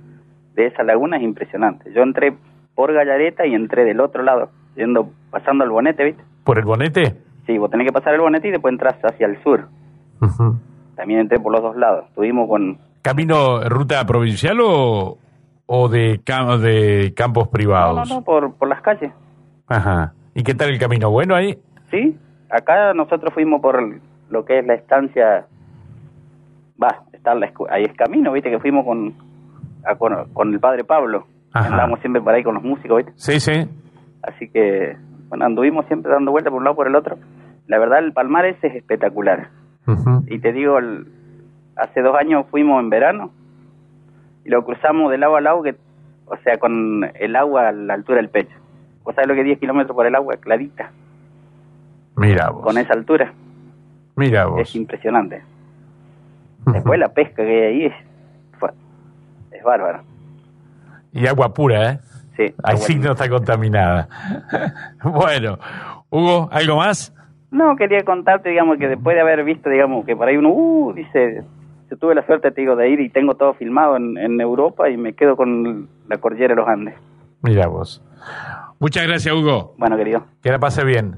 [0.56, 1.91] de esa laguna es impresionante.
[1.94, 2.36] Yo entré
[2.76, 6.24] por Gallareta y entré del otro lado, yendo pasando el bonete, ¿viste?
[6.44, 7.15] ¿Por el bonete?
[7.46, 9.68] Sí, vos tenés que pasar el bonete y después entras hacia el sur.
[10.96, 12.06] También entré por los dos lados.
[12.08, 12.78] Estuvimos con...
[13.02, 15.18] ¿Camino ruta provincial o,
[15.65, 18.10] o de, cam- de campos No, privados?
[18.10, 19.12] no, no, por, por las calles.
[19.68, 20.13] Ajá.
[20.34, 21.12] ¿Y qué tal el camino?
[21.12, 21.58] ¿Bueno ahí?
[21.91, 22.18] Sí,
[22.50, 25.46] acá nosotros fuimos por lo que es la estancia...
[26.82, 28.50] Va, está la ahí es camino, ¿viste?
[28.50, 29.13] Que fuimos con,
[29.86, 31.26] a- con, con el padre Pablo.
[31.54, 31.67] Ajá.
[31.67, 33.13] Andábamos siempre por ahí con los músicos, ¿viste?
[33.15, 33.69] Sí, sí.
[34.24, 34.98] Así que,
[35.30, 37.17] bueno, anduvimos siempre dando vueltas por un lado por el otro.
[37.67, 39.50] La verdad, el Palmar ese es espectacular.
[40.28, 41.08] Y te digo, el-
[41.76, 43.32] hace dos años fuimos en verano
[44.43, 45.76] y lo cruzamos de lado a lado, que,
[46.26, 48.56] o sea, con el agua a la altura del pecho.
[49.04, 50.38] ¿Vos sabés lo que es 10 kilómetros por el agua?
[50.38, 50.91] Clarita,
[52.17, 52.63] Mira vos.
[52.63, 53.32] con esa altura.
[54.15, 54.62] Mira vos.
[54.62, 55.43] Es impresionante.
[56.65, 57.93] Después la pesca que hay ahí es,
[59.65, 60.04] es bárbara.
[61.12, 61.99] Y agua pura, ¿eh?
[62.38, 62.54] Sí.
[62.63, 64.08] Ahí sí no está contaminada.
[65.04, 65.58] bueno,
[66.10, 67.13] Hugo, ¿algo más?
[67.51, 70.93] No, quería contarte, digamos, que después de haber visto, digamos, que por ahí uno, uh,
[70.93, 71.43] dice,
[71.89, 74.89] yo tuve la suerte, te digo, de ir y tengo todo filmado en, en Europa
[74.89, 76.95] y me quedo con la cordillera de los Andes.
[77.41, 78.04] Mira vos.
[78.80, 79.73] Muchas gracias, Hugo.
[79.78, 80.25] Bueno, querido.
[80.41, 81.15] Que la pase bien.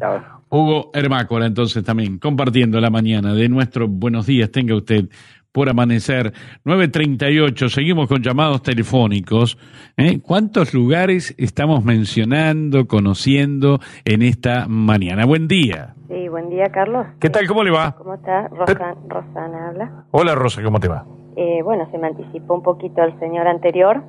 [0.50, 5.10] Hugo Hermácola, entonces también, compartiendo la mañana de nuestro Buenos Días, tenga usted
[5.58, 6.32] por amanecer.
[6.66, 9.58] 9.38, seguimos con llamados telefónicos.
[9.98, 10.20] ¿eh?
[10.22, 15.26] ¿Cuántos lugares estamos mencionando, conociendo en esta mañana?
[15.26, 15.96] Buen día.
[16.10, 17.08] Sí, buen día, Carlos.
[17.20, 17.48] ¿Qué tal?
[17.48, 17.96] ¿Cómo le va?
[17.98, 18.50] ¿Cómo está?
[18.50, 20.04] Rosa- Rosana habla.
[20.12, 21.06] Hola, Rosa, ¿cómo te va?
[21.36, 24.04] Eh, bueno, se me anticipó un poquito el señor anterior.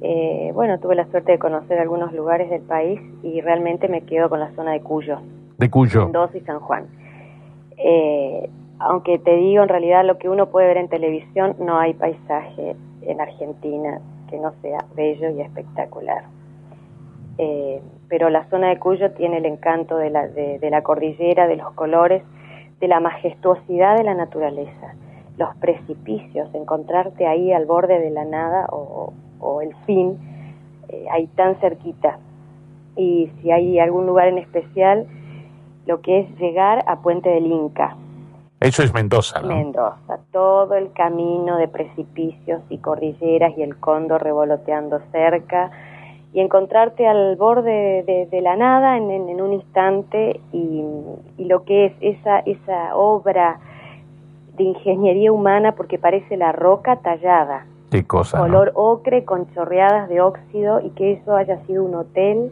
[0.00, 4.30] Eh, bueno, tuve la suerte de conocer algunos lugares del país y realmente me quedo
[4.30, 5.18] con la zona de Cuyo,
[5.58, 6.04] De Cuyo.
[6.04, 6.86] Mendoza y San Juan.
[7.76, 8.48] Eh,
[8.80, 12.76] aunque te digo, en realidad lo que uno puede ver en televisión, no hay paisaje
[13.02, 16.24] en Argentina que no sea bello y espectacular.
[17.38, 21.56] Eh, pero la zona de Cuyo tiene el encanto de la, de, la cordillera, de
[21.56, 22.22] los colores,
[22.80, 24.94] de la majestuosidad de la naturaleza,
[25.36, 30.18] los precipicios, encontrarte ahí al borde de la nada o, o el fin,
[30.88, 32.18] eh, ahí tan cerquita.
[32.96, 35.06] Y si hay algún lugar en especial,
[35.86, 37.96] lo que es llegar a Puente del Inca,
[38.60, 39.48] Eso es Mendoza, ¿no?
[39.48, 45.70] Mendoza, todo el camino de precipicios y cordilleras y el cóndor revoloteando cerca
[46.32, 50.82] y encontrarte al borde de, de la nada en, en- en un instante y,
[51.38, 53.60] y lo que es esa, esa obra
[54.56, 58.38] de ingeniería humana porque parece la roca tallada, Qué cosa.
[58.38, 58.44] ¿no?
[58.44, 62.50] color ocre con chorreadas de óxido y que eso haya sido un hotel,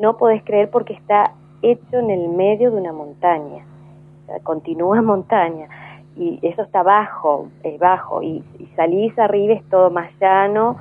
[0.00, 3.64] no podés creer porque está hecho en el medio de una montaña,
[4.42, 5.68] continúa montaña
[6.16, 8.42] y eso está bajo, es bajo y,
[8.76, 10.76] salís arriba es todo más llano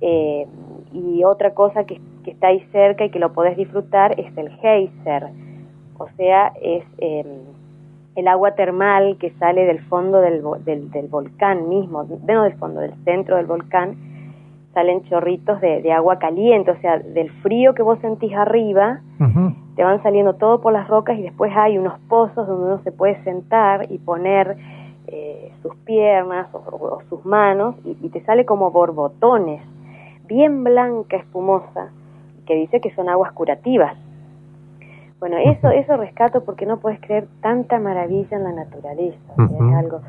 [0.00, 0.46] eh,
[0.92, 5.30] y otra cosa que, está ahí cerca y que lo podés disfrutar es el geyser,
[5.98, 7.24] o sea, es eh,
[8.14, 12.80] el agua termal que sale del fondo del, del, del volcán mismo, no del fondo,
[12.80, 13.96] del centro del volcán,
[14.74, 19.00] salen chorritos de agua caliente, o sea, del frío que vos sentís arriba,
[19.80, 22.92] te van saliendo todo por las rocas y después hay unos pozos donde uno se
[22.92, 24.58] puede sentar y poner
[25.06, 29.62] eh, sus piernas o, o sus manos y, y te sale como borbotones,
[30.26, 31.88] bien blanca, espumosa,
[32.44, 33.96] que dice que son aguas curativas.
[35.18, 39.66] Bueno, eso, eso rescato porque no puedes creer tanta maravilla en la naturaleza, o sea,
[39.66, 40.02] es algo.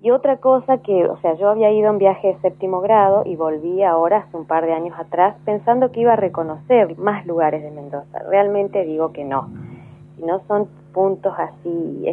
[0.00, 3.34] Y otra cosa que, o sea, yo había ido en viaje de séptimo grado y
[3.34, 7.62] volví ahora hace un par de años atrás pensando que iba a reconocer más lugares
[7.64, 8.20] de Mendoza.
[8.28, 9.48] Realmente digo que no.
[10.16, 12.04] Si no son puntos así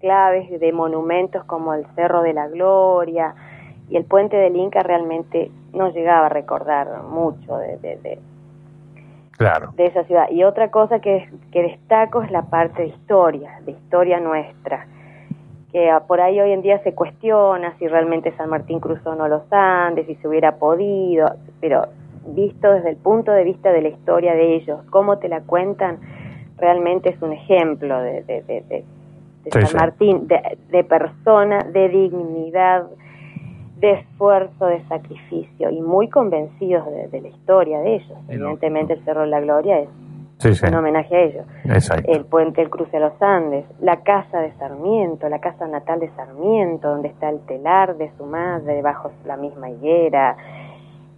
[0.00, 3.34] claves de monumentos como el Cerro de la Gloria
[3.88, 8.18] y el Puente del Inca, realmente no llegaba a recordar mucho de, de, de,
[9.32, 9.72] Claro.
[9.76, 10.30] de esa ciudad.
[10.30, 14.86] Y otra cosa que, que destaco es la parte de historia, de historia nuestra,
[15.74, 19.14] que ah, por ahí hoy en día se cuestiona si realmente San Martín cruzó o
[19.16, 21.88] no los Andes, si se hubiera podido, pero
[22.28, 25.98] visto desde el punto de vista de la historia de ellos, cómo te la cuentan,
[26.58, 28.84] realmente es un ejemplo de, de,
[29.50, 29.74] San sí.
[29.74, 32.84] Martín, de, de persona, de dignidad,
[33.80, 38.18] de esfuerzo, de sacrificio y muy convencidos de, de la historia de ellos.
[38.28, 39.88] Evidentemente el Cerro de la Gloria es
[40.38, 40.66] Sí, sí.
[40.66, 41.46] un homenaje a ellos.
[41.64, 42.10] Exacto.
[42.10, 46.10] El puente del cruce de los Andes, la casa de Sarmiento, la casa natal de
[46.16, 50.36] Sarmiento, donde está el telar de su madre bajo la misma higuera,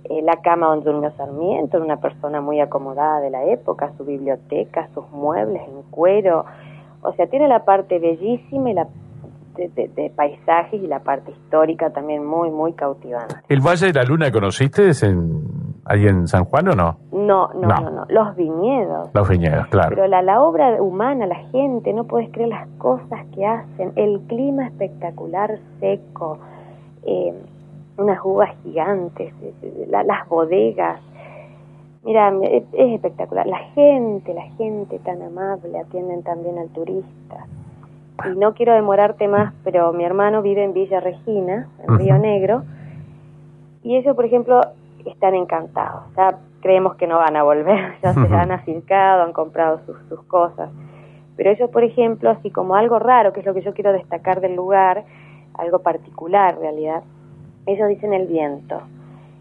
[0.04, 4.88] eh, la cama donde durmió Sarmiento, una persona muy acomodada de la época, su biblioteca,
[4.94, 6.44] sus muebles en cuero,
[7.02, 8.86] o sea, tiene la parte bellísima y la
[9.56, 13.36] de, de- de paisajes y la parte histórica también muy, muy cautivante.
[13.48, 16.96] ¿El Valle de la Luna conociste ¿Es en, ahí en San Juan o no?
[17.12, 17.80] No, no, No.
[17.80, 19.08] no, no, los viñedos.
[19.14, 19.90] Los viñedos, claro.
[19.90, 24.20] Pero la, la obra humana, la gente, no puedes creer las cosas que hacen, el
[24.28, 26.38] clima espectacular, seco,
[27.04, 27.32] eh,
[27.98, 31.00] unas uvas gigantes, eh, eh, la- las bodegas.
[32.04, 33.46] Mira, es, es espectacular.
[33.46, 37.46] La gente, la gente tan amable, atienden también al turista.
[38.32, 42.62] Y no quiero demorarte más, pero mi hermano vive en Villa Regina, en Río Negro,
[43.82, 44.60] y ellos, por ejemplo,
[45.10, 46.04] están encantados.
[46.16, 50.22] Ya creemos que no van a volver, ya se han afincado, han comprado sus, sus
[50.24, 50.70] cosas.
[51.36, 54.40] Pero ellos, por ejemplo, así como algo raro, que es lo que yo quiero destacar
[54.40, 55.04] del lugar,
[55.54, 57.02] algo particular en realidad,
[57.66, 58.80] ellos dicen el viento.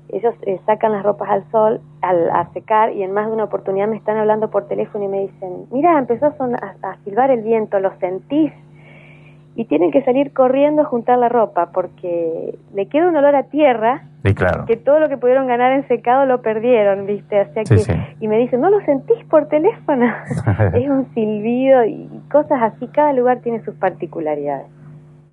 [0.09, 3.45] Ellos eh, sacan las ropas al sol, al, a secar, y en más de una
[3.45, 7.41] oportunidad me están hablando por teléfono y me dicen, mira, empezó a, a silbar el
[7.41, 8.51] viento, ¿lo sentís?
[9.57, 13.43] Y tienen que salir corriendo a juntar la ropa porque le queda un olor a
[13.43, 14.65] tierra Sí, claro.
[14.65, 17.39] que todo lo que pudieron ganar en secado lo perdieron, ¿viste?
[17.41, 17.93] O sea Sí, que, sí.
[18.19, 20.05] y me dicen, ¿no lo sentís por teléfono?
[20.73, 24.67] es un silbido y cosas así, cada lugar tiene sus particularidades.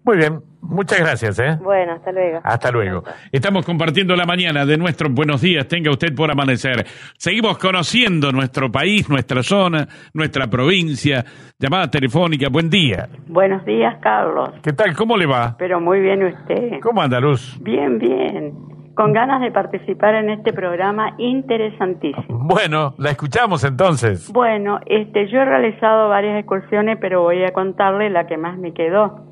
[0.05, 1.57] Muy bien, muchas gracias, ¿eh?
[1.63, 2.41] Bueno, hasta luego.
[2.43, 3.05] Hasta luego.
[3.31, 5.69] Estamos compartiendo la mañana de nuestros buenos días.
[5.69, 6.85] Tenga usted por amanecer.
[7.17, 11.25] Seguimos conociendo nuestro país, nuestra zona, nuestra provincia.
[11.57, 12.49] Llamada telefónica.
[12.51, 13.09] Buen día.
[13.29, 14.51] Buenos días, Carlos.
[14.65, 14.97] ¿Qué tal?
[14.97, 15.55] ¿Cómo le va?
[15.57, 16.81] Pero muy bien usted.
[16.83, 17.57] ¿Cómo anda, Luz?
[17.63, 18.53] Bien, bien.
[18.97, 22.25] Con ganas de participar en este programa interesantísimo.
[22.29, 24.31] Bueno, la escuchamos entonces.
[24.33, 28.75] Bueno, este, yo he realizado varias excursiones, pero voy a contarle la que más me
[28.75, 29.32] quedó.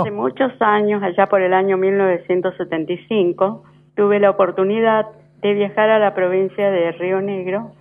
[0.00, 3.62] Hace muchos años, allá por el año 1975,
[3.94, 5.06] tuve la oportunidad
[5.40, 7.72] de viajar a la provincia de Río Negro,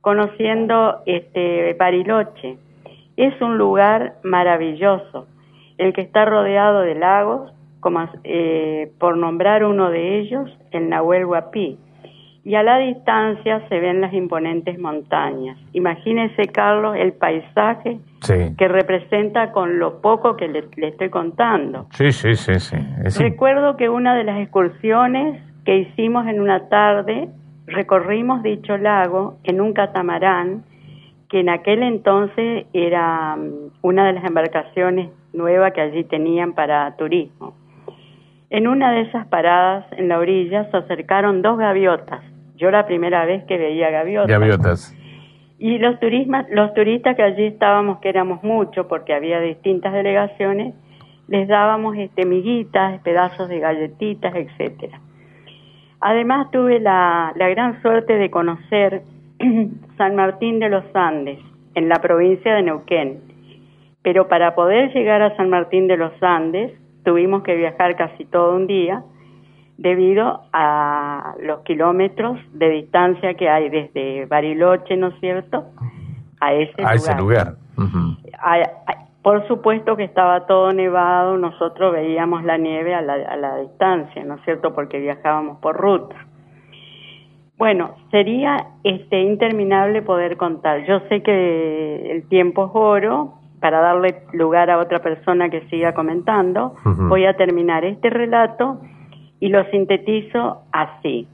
[0.00, 2.58] conociendo este Bariloche.
[3.16, 5.26] Es un lugar maravilloso,
[5.78, 11.24] el que está rodeado de lagos, como eh, por nombrar uno de ellos, el Nahuel
[11.24, 11.78] Huapi.
[12.46, 15.56] Y a la distancia se ven las imponentes montañas.
[15.72, 18.54] Imagínese, Carlos, el paisaje Sí.
[18.58, 21.86] que representa con lo poco que le, le estoy contando.
[21.92, 22.76] Sí, sí, sí, sí.
[23.02, 27.28] Es Recuerdo que una de las excursiones que hicimos en una tarde,
[27.66, 30.64] recorrimos dicho lago en un catamarán,
[31.30, 36.94] que en aquel entonces era mm, una de las embarcaciones nuevas que allí tenían para
[36.96, 37.54] turismo.
[38.50, 42.20] En una de esas paradas en la orilla se acercaron dos gaviotas.
[42.54, 44.30] Yo la primera vez que veía gaviotas.
[44.30, 44.96] Gaviotas.
[45.58, 50.74] Y los, turismas, los turistas que allí estábamos, que éramos muchos, porque había distintas delegaciones,
[51.28, 55.00] les dábamos este, miguitas, pedazos de galletitas, etcétera.
[56.00, 59.02] Además tuve la, la gran suerte de conocer
[59.96, 61.38] San Martín de los Andes,
[61.74, 63.20] en la provincia de Neuquén.
[64.02, 66.72] Pero para poder llegar a San Martín de los Andes
[67.04, 69.02] tuvimos que viajar casi todo un día
[69.76, 75.64] debido a los kilómetros de distancia que hay desde Bariloche, ¿no es cierto?,
[76.40, 76.94] a ese A lugar.
[76.96, 77.54] ese lugar.
[77.76, 77.98] Ujú.
[78.40, 78.56] A-
[78.92, 83.56] a- por supuesto que estaba todo nevado, nosotros veíamos la nieve a la, a la
[83.56, 86.14] distancia, ¿no es cierto?, porque viajábamos por ruta.
[87.56, 90.84] Bueno, sería este interminable poder contar.
[90.86, 95.94] Yo sé que el tiempo es oro para darle lugar a otra persona que siga
[95.94, 96.74] comentando.
[96.84, 98.80] Voy a terminar este relato
[99.40, 101.26] y lo sintetizo así: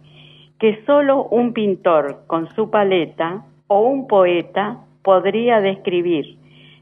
[0.59, 6.37] que solo un pintor con su paleta o un poeta podría describir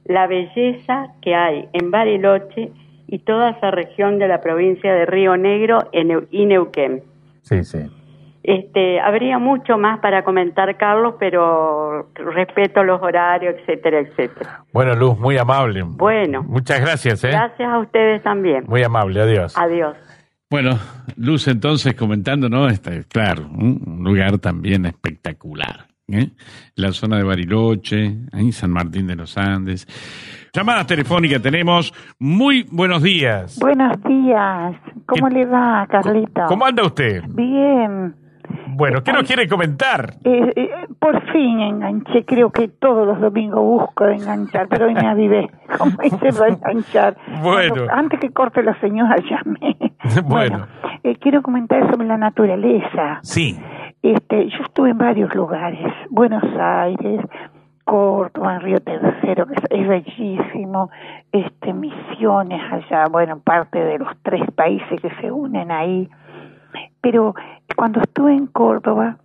[0.05, 2.71] la belleza que hay en Bariloche
[3.07, 7.03] y toda esa región de la provincia de Río Negro y Neu- y Neuquén.
[7.43, 7.79] Sí, sí.
[8.43, 14.63] Este, habría mucho más para comentar, Carlos, pero respeto los horarios, etcétera, etcétera.
[14.73, 15.83] Bueno, Luz, muy amable.
[15.85, 17.29] Bueno, Muchas gracias, ¿eh?
[17.29, 18.65] gracias a ustedes también.
[18.67, 19.55] Muy amable, adiós.
[19.59, 19.95] Adiós.
[20.51, 20.79] Bueno,
[21.17, 22.69] Luz entonces comentando, ¿no?
[22.69, 25.89] Está, claro, un lugar también espectacular.
[26.09, 26.31] ¿eh?
[26.75, 29.87] La zona de Bariloche, ahí San Martín de los Andes.
[30.53, 31.93] Llamada telefónica tenemos.
[32.19, 33.59] Muy buenos días.
[33.61, 34.75] Buenos días.
[35.07, 36.47] ¿Cómo le va, Carlito?
[36.47, 37.23] ¿Cómo anda usted?
[37.29, 38.15] Bien.
[38.69, 40.15] Bueno, ¿qué nos quiere comentar?
[40.25, 40.71] Eh, eh,
[41.01, 42.25] por fin enganché.
[42.25, 45.51] Creo que todos los domingos busco enganchar, pero hoy me avivé.
[45.79, 47.17] ¿Cómo hice para enganchar?
[47.43, 47.75] Bueno.
[47.75, 49.77] Cuando- antes que corte la señora, llamé.
[50.25, 50.67] Bueno,
[51.05, 53.19] Eh, quiero comentar sobre la naturaleza.
[53.23, 53.59] sí.
[54.01, 55.81] Este, yo estuve en varios lugares,
[56.11, 57.21] Buenos Aires,
[57.85, 60.91] Córdoba, Río Tercero, que es, es bellísimo,
[61.33, 66.09] este, Misiones allá, bueno, parte de los tres países que se unen ahí.
[67.01, 67.35] Pero
[67.77, 69.19] cuando estuve en Córdoba,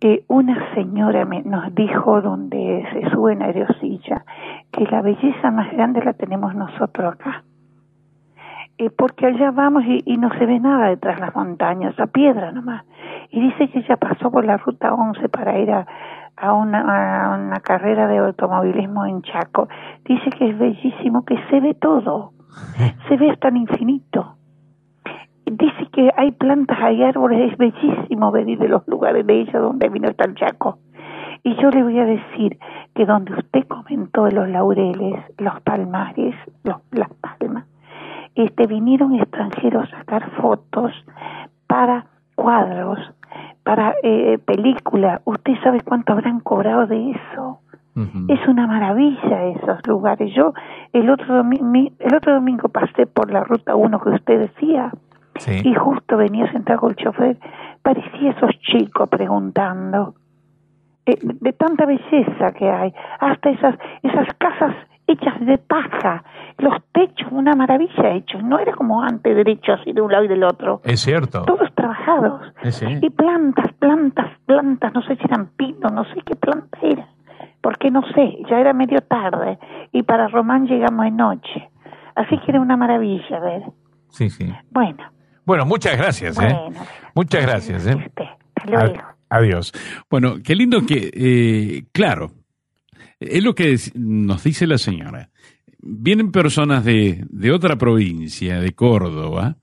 [0.00, 4.24] eh, una señora me, nos dijo donde se sube en aerosilla
[4.70, 7.44] que la belleza más grande la tenemos nosotros acá.
[8.76, 12.08] Eh, porque allá vamos y, y no se ve nada detrás de las montañas, la
[12.08, 12.84] piedra nomás.
[13.30, 15.86] Y dice que ella pasó por la ruta 11 para ir a,
[16.36, 19.68] a, una, a una carrera de automovilismo en Chaco.
[20.04, 22.32] Dice que es bellísimo, que se ve todo,
[23.08, 24.36] se ve tan infinito.
[25.46, 29.88] Dice que hay plantas, hay árboles, es bellísimo venir de los lugares de ella donde
[29.88, 30.78] vino el Chaco.
[31.42, 32.58] Y yo le voy a decir
[32.94, 37.66] que donde usted comentó de los laureles, los palmares, los, las palmas,
[38.34, 40.92] este, vinieron extranjeros a sacar fotos
[41.66, 42.98] para cuadros,
[43.62, 45.20] para eh, películas.
[45.24, 47.60] ¿Usted sabe cuánto habrán cobrado de eso?
[48.28, 50.34] Es una maravilla esos lugares.
[50.34, 50.52] Yo
[50.92, 54.90] el otro, domi- el otro domingo pasé por la ruta 1 que usted decía
[55.46, 57.38] y justo venía sentado con el chofer.
[57.82, 60.14] Parecía esos chicos preguntando.
[61.06, 62.94] Eh, de tanta belleza que hay.
[63.20, 64.74] Hasta esas, esas casas
[65.06, 66.24] hechas de paja.
[66.58, 68.42] Los techos, una maravilla hechos.
[68.42, 70.80] No era como antes, derecho así de un lado y del otro.
[70.84, 71.42] Es cierto.
[71.42, 72.40] Todos trabajados.
[72.62, 72.86] Eh, sí.
[73.02, 77.08] Y plantas, plantas, plantas, no sé si eran pinos, no sé qué planta era.
[77.60, 79.58] Porque no sé, ya era medio tarde.
[79.92, 81.70] Y para Román llegamos de noche.
[82.14, 83.62] Así que era una maravilla, ver.
[84.08, 84.52] Sí, sí.
[84.70, 85.02] Bueno,
[85.44, 86.40] Bueno, muchas gracias, ¿eh?
[86.42, 86.86] Bueno.
[87.14, 88.10] Muchas gracias, ¿eh?
[88.66, 88.78] luego.
[88.94, 89.72] Ad- Adiós.
[90.08, 92.30] Bueno, qué lindo que, eh, claro,
[93.18, 95.30] es lo que nos dice la señora.
[95.80, 99.56] Vienen personas de, de otra provincia, de Córdoba,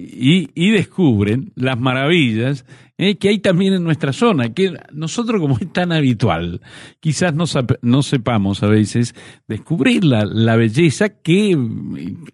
[0.00, 2.64] y, y descubren las maravillas
[2.96, 6.60] eh, que hay también en nuestra zona, que nosotros como es tan habitual,
[7.00, 7.44] quizás no,
[7.82, 9.14] no sepamos a veces
[9.48, 11.56] descubrir la, la belleza que,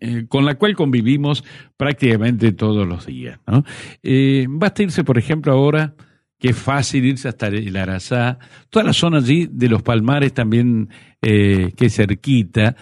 [0.00, 1.44] eh, con la cual convivimos
[1.76, 3.38] prácticamente todos los días.
[3.46, 3.64] ¿no?
[4.02, 5.94] Eh, basta irse, por ejemplo, ahora
[6.38, 8.38] que es fácil irse hasta el Arazá,
[8.68, 10.88] toda la zona allí de los Palmares también,
[11.22, 12.76] eh, que es cerquita,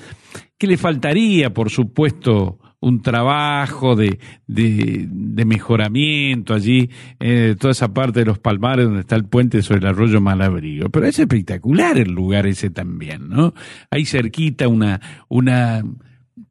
[0.59, 7.93] que le faltaría, por supuesto, un trabajo de, de, de mejoramiento allí, eh, toda esa
[7.93, 10.89] parte de los Palmares donde está el puente sobre el arroyo Malabrigo.
[10.91, 13.55] Pero es espectacular el lugar ese también, ¿no?
[13.91, 15.82] Ahí cerquita una, una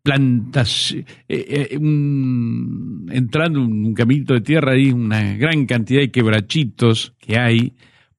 [0.02, 6.12] plantas, eh, eh, un- entrando en un caminito de tierra ahí, una gran cantidad de
[6.12, 7.74] quebrachitos que hay,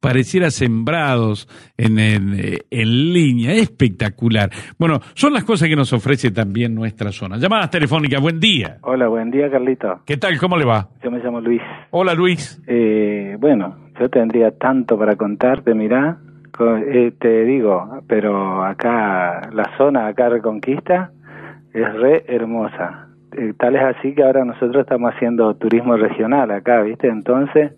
[0.05, 1.49] pareciera sembrados
[1.79, 4.51] en, en, eh, en línea, espectacular.
[4.79, 7.39] Bueno, son las cosas que nos ofrece también nuestra zona.
[7.39, 8.77] Llamadas telefónicas, buen día.
[8.83, 10.01] Hola, buen día, Carlito.
[10.05, 10.39] ¿Qué tal?
[10.39, 10.89] ¿Cómo le va?
[11.03, 11.63] Yo me llamo Luis.
[11.91, 12.63] Hola, Luis.
[12.67, 16.19] Eh, bueno, yo tendría tanto para contarte, mirá.
[16.61, 21.13] Eh, te digo, pero acá, la zona acá Reconquista
[21.73, 23.09] es re hermosa.
[23.33, 27.09] Eh, tal es así que ahora nosotros estamos haciendo turismo regional acá, ¿viste?
[27.09, 27.73] Entonces,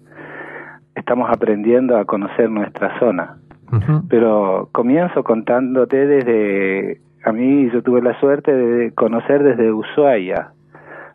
[0.96, 3.36] estamos aprendiendo a conocer nuestra zona.
[4.08, 10.52] Pero comienzo contándote desde, a mí yo tuve la suerte de conocer desde Ushuaia,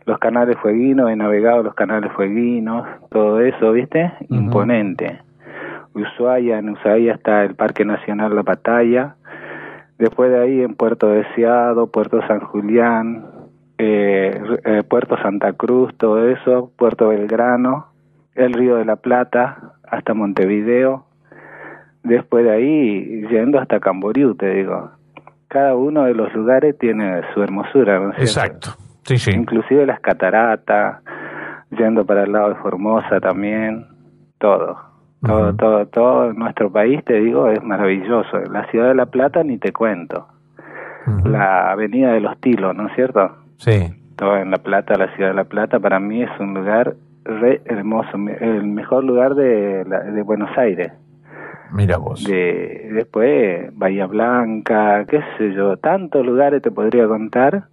[0.06, 4.12] los canales fueguinos, he navegado los canales fueguinos, todo eso, ¿viste?
[4.30, 5.20] Imponente.
[5.94, 9.16] Ushuaia, en Ushuaia está el Parque Nacional La Pataya,
[9.98, 13.26] después de ahí en Puerto Deseado, Puerto San Julián,
[13.78, 17.91] eh, eh, Puerto Santa Cruz, todo eso, Puerto Belgrano,
[18.36, 21.06] el Río de la Plata, hasta Montevideo,
[22.04, 24.92] después de ahí yendo hasta Camboriú, te digo.
[25.48, 28.22] Cada uno de los lugares tiene su hermosura, ¿no es cierto?
[28.24, 28.70] Exacto.
[29.04, 29.32] Sí, sí.
[29.32, 31.02] Inclusive las cataratas,
[31.72, 33.86] yendo para el lado de Formosa también,
[34.38, 34.92] todo.
[35.24, 38.40] Todo, todo, todo nuestro país, te digo, es maravilloso.
[38.52, 40.28] La ciudad de La Plata ni te cuento.
[41.26, 43.36] La avenida de los Tilos, ¿no es cierto?
[43.58, 43.94] Sí.
[44.16, 47.62] Todo en La Plata, la ciudad de La Plata, para mí es un lugar re
[47.66, 50.92] hermoso, el mejor lugar de, de Buenos Aires.
[51.72, 52.24] Mira vos.
[52.24, 57.66] De, después Bahía Blanca, qué sé yo, tantos lugares te podría contar.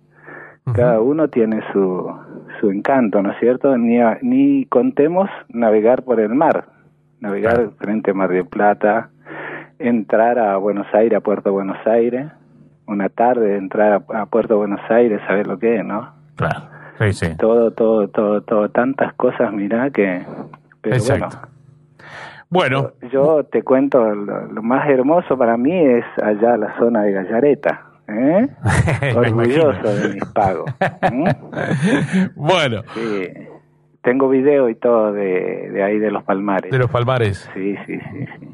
[0.75, 2.15] Cada uno tiene su,
[2.61, 3.79] su encanto, ¿no es cierto?
[3.79, 6.67] Ni, ni contemos navegar por el mar,
[7.21, 9.09] navegar frente a Mar del Plata,
[9.79, 12.27] entrar a Buenos Aires, a Puerto Buenos Aires,
[12.87, 16.13] una tarde entrar a, a Puerto Buenos Aires, saber lo que es, ¿no?
[16.37, 16.78] Claro.
[16.99, 17.37] Sí, sí.
[17.37, 20.23] Todo, todo, todo, todo, tantas cosas, mirá que...
[20.81, 21.39] Pero Exacto.
[22.51, 27.13] Bueno, yo te cuento, lo, lo más hermoso para mí es allá la zona de
[27.13, 27.89] Gallareta.
[28.09, 28.49] ¿eh?
[29.17, 30.71] Orgulloso de mis pagos.
[32.35, 32.83] bueno.
[32.95, 33.29] Sí.
[34.03, 36.71] Tengo video y todo de, de ahí de los Palmares.
[36.71, 37.51] De los Palmares.
[37.53, 38.27] Sí, sí, sí.
[38.39, 38.49] sí.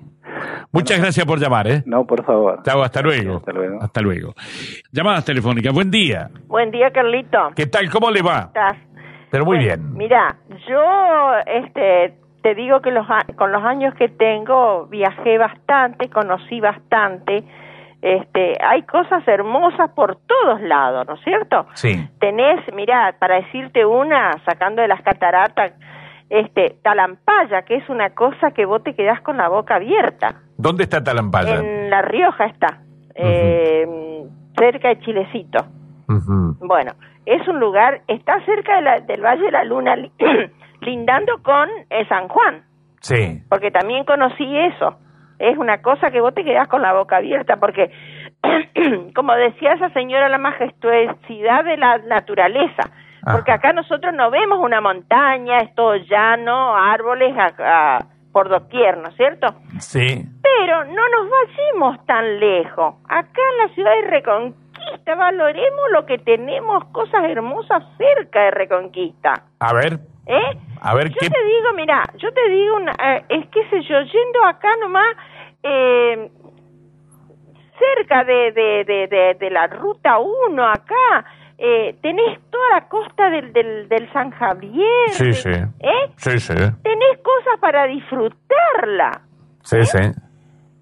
[0.72, 1.82] Muchas gracias por llamar, ¿eh?
[1.86, 2.62] No, por favor.
[2.64, 3.36] Chao, hasta luego.
[3.36, 3.78] Hasta luego.
[3.82, 4.34] Hasta luego.
[4.92, 6.30] Llamadas telefónicas, buen día.
[6.46, 7.50] Buen día, Carlito.
[7.54, 7.90] ¿Qué tal?
[7.90, 8.40] ¿Cómo le va?
[8.48, 8.76] ¿Estás?
[9.30, 9.94] Pero muy bien.
[9.94, 10.36] Mira,
[10.68, 16.60] yo este, te digo que los, a- con los años que tengo viajé bastante, conocí
[16.60, 17.44] bastante.
[18.02, 21.66] Este, hay cosas hermosas por todos lados, ¿no es cierto?
[21.74, 22.06] Sí.
[22.20, 25.72] Tenés, mira, para decirte una, sacando de las cataratas,
[26.40, 30.34] este, Talampaya, que es una cosa que vos te quedás con la boca abierta.
[30.56, 31.60] ¿Dónde está Talampaya?
[31.60, 32.78] En La Rioja está,
[33.14, 33.86] eh,
[34.58, 35.64] cerca de Chilecito.
[36.60, 36.92] Bueno,
[37.26, 40.12] es un lugar, está cerca de la- del Valle de la Luna, li-
[40.80, 42.62] lindando con eh, San Juan,
[43.00, 43.42] Sí.
[43.48, 44.98] porque también conocí eso.
[45.38, 47.90] Es una cosa que vos te quedás con la boca abierta, porque,
[49.14, 52.90] como decía esa señora, la majestuosidad de la naturaleza.
[53.32, 57.54] Porque acá nosotros no vemos una montaña, es todo llano, árboles a-
[57.96, 57.98] a-
[58.32, 59.46] por doquier, ¿no es cierto?
[59.78, 60.24] Sí.
[60.42, 62.94] Pero no nos vayamos tan lejos.
[63.08, 69.32] Acá en la ciudad de Reconquista valoremos lo que tenemos, cosas hermosas cerca de Reconquista.
[69.60, 70.58] A ver, ¿Eh?
[70.82, 71.30] a ver Yo qué.
[71.30, 75.16] te digo, mira, yo te digo, una, eh, es que sé yo, yendo acá nomás,
[75.62, 76.30] eh,
[77.78, 81.24] cerca de, de, de, de, de la ruta 1 acá,
[81.66, 85.08] eh, tenés toda la costa del, del, del San Javier.
[85.10, 85.50] Sí, de- sí.
[85.80, 86.10] ¿Eh?
[86.16, 86.54] Sí, sí.
[86.54, 89.22] Tenés cosas para disfrutarla.
[89.62, 89.98] Sí, sí.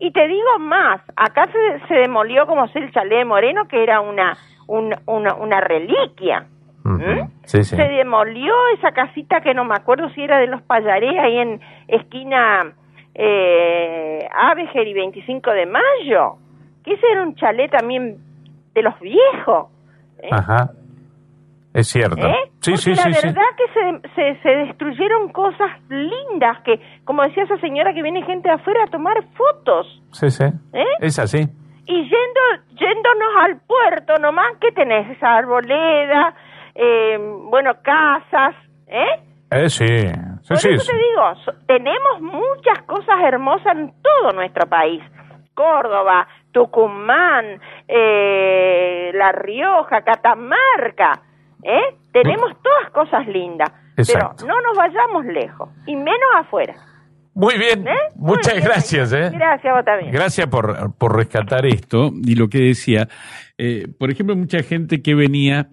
[0.00, 3.82] Y te digo más, acá se, se demolió como es el chalet de Moreno, que
[3.82, 6.46] era una, un- una, una reliquia.
[6.84, 7.28] ¿Mm?
[7.44, 7.76] Sí, sí.
[7.76, 11.60] Se demolió esa casita que no me acuerdo si era de los Payarés, ahí en
[11.86, 12.72] esquina
[13.14, 16.36] eh, Aveger y 25 de Mayo.
[16.84, 18.16] Que ese era un chalet también
[18.74, 19.68] de los viejos.
[20.30, 20.70] Ajá.
[21.74, 22.26] Es cierto.
[22.26, 22.50] ¿Eh?
[22.60, 23.26] Sí, sí, la sí, sí.
[23.28, 28.22] verdad que se, se, se destruyeron cosas lindas que, como decía esa señora, que viene
[28.24, 30.02] gente de afuera a tomar fotos.
[30.12, 30.44] Sí, sí.
[30.74, 30.84] ¿Eh?
[31.00, 31.38] Es así.
[31.86, 32.40] Y yendo,
[32.78, 36.34] yéndonos al puerto nomás, que tenés esa arboleda,
[36.74, 37.18] eh,
[37.50, 38.54] bueno, casas,
[38.86, 39.20] ¿eh?
[39.50, 39.86] Eh, sí.
[39.86, 40.68] Sí, Por sí.
[40.70, 45.02] eso te digo, so- tenemos muchas cosas hermosas en todo nuestro país.
[45.54, 51.22] Córdoba, Tucumán, eh, La Rioja, Catamarca,
[51.62, 51.96] ¿eh?
[52.12, 54.44] Tenemos todas cosas lindas, Exacto.
[54.46, 56.74] pero no nos vayamos lejos, y menos afuera.
[57.34, 57.86] Muy bien.
[57.88, 58.12] ¿eh?
[58.16, 59.30] Muchas gracias, ¿eh?
[59.32, 60.12] Gracias, vos también.
[60.12, 63.08] Gracias por, por rescatar esto y lo que decía.
[63.56, 65.68] Eh, por ejemplo, mucha gente que venía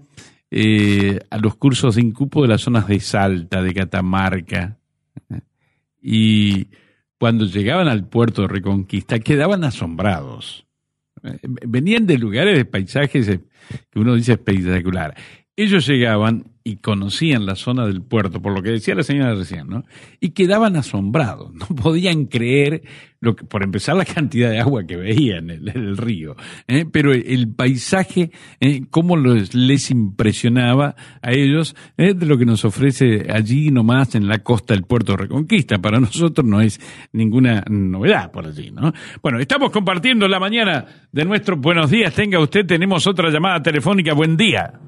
[1.30, 4.78] a los cursos de Incupo de las zonas de Salta, de Catamarca,
[6.02, 6.70] y
[7.20, 10.66] cuando llegaban al puerto de Reconquista quedaban asombrados.
[11.24, 13.42] Eh, Venían de lugares de paisajes eh,
[13.92, 15.16] que uno dice espectacular.
[15.56, 19.68] Ellos llegaban y conocían la zona del puerto, por lo que decía la señora recién,
[19.68, 19.84] ¿no?
[20.22, 22.84] Y quedaban asombrados, no podían creer,
[23.22, 26.36] lo que, por empezar, la cantidad de agua que veían en el, río,
[26.68, 26.86] ¿eh?
[26.92, 28.84] pero el, paisaje, ¿eh?
[28.90, 32.14] cómo los- les impresionaba a ellos ¿eh?
[32.14, 35.80] de lo que nos ofrece allí nomás en la costa del puerto Reconquista.
[35.80, 36.80] Para nosotros no es
[37.12, 38.94] ninguna novedad por allí, ¿no?
[39.22, 42.14] Bueno, estamos compartiendo la mañana de nuestro Buenos Días.
[42.14, 44.14] Tenga usted, tenemos otra llamada telefónica.
[44.14, 44.80] Buen día.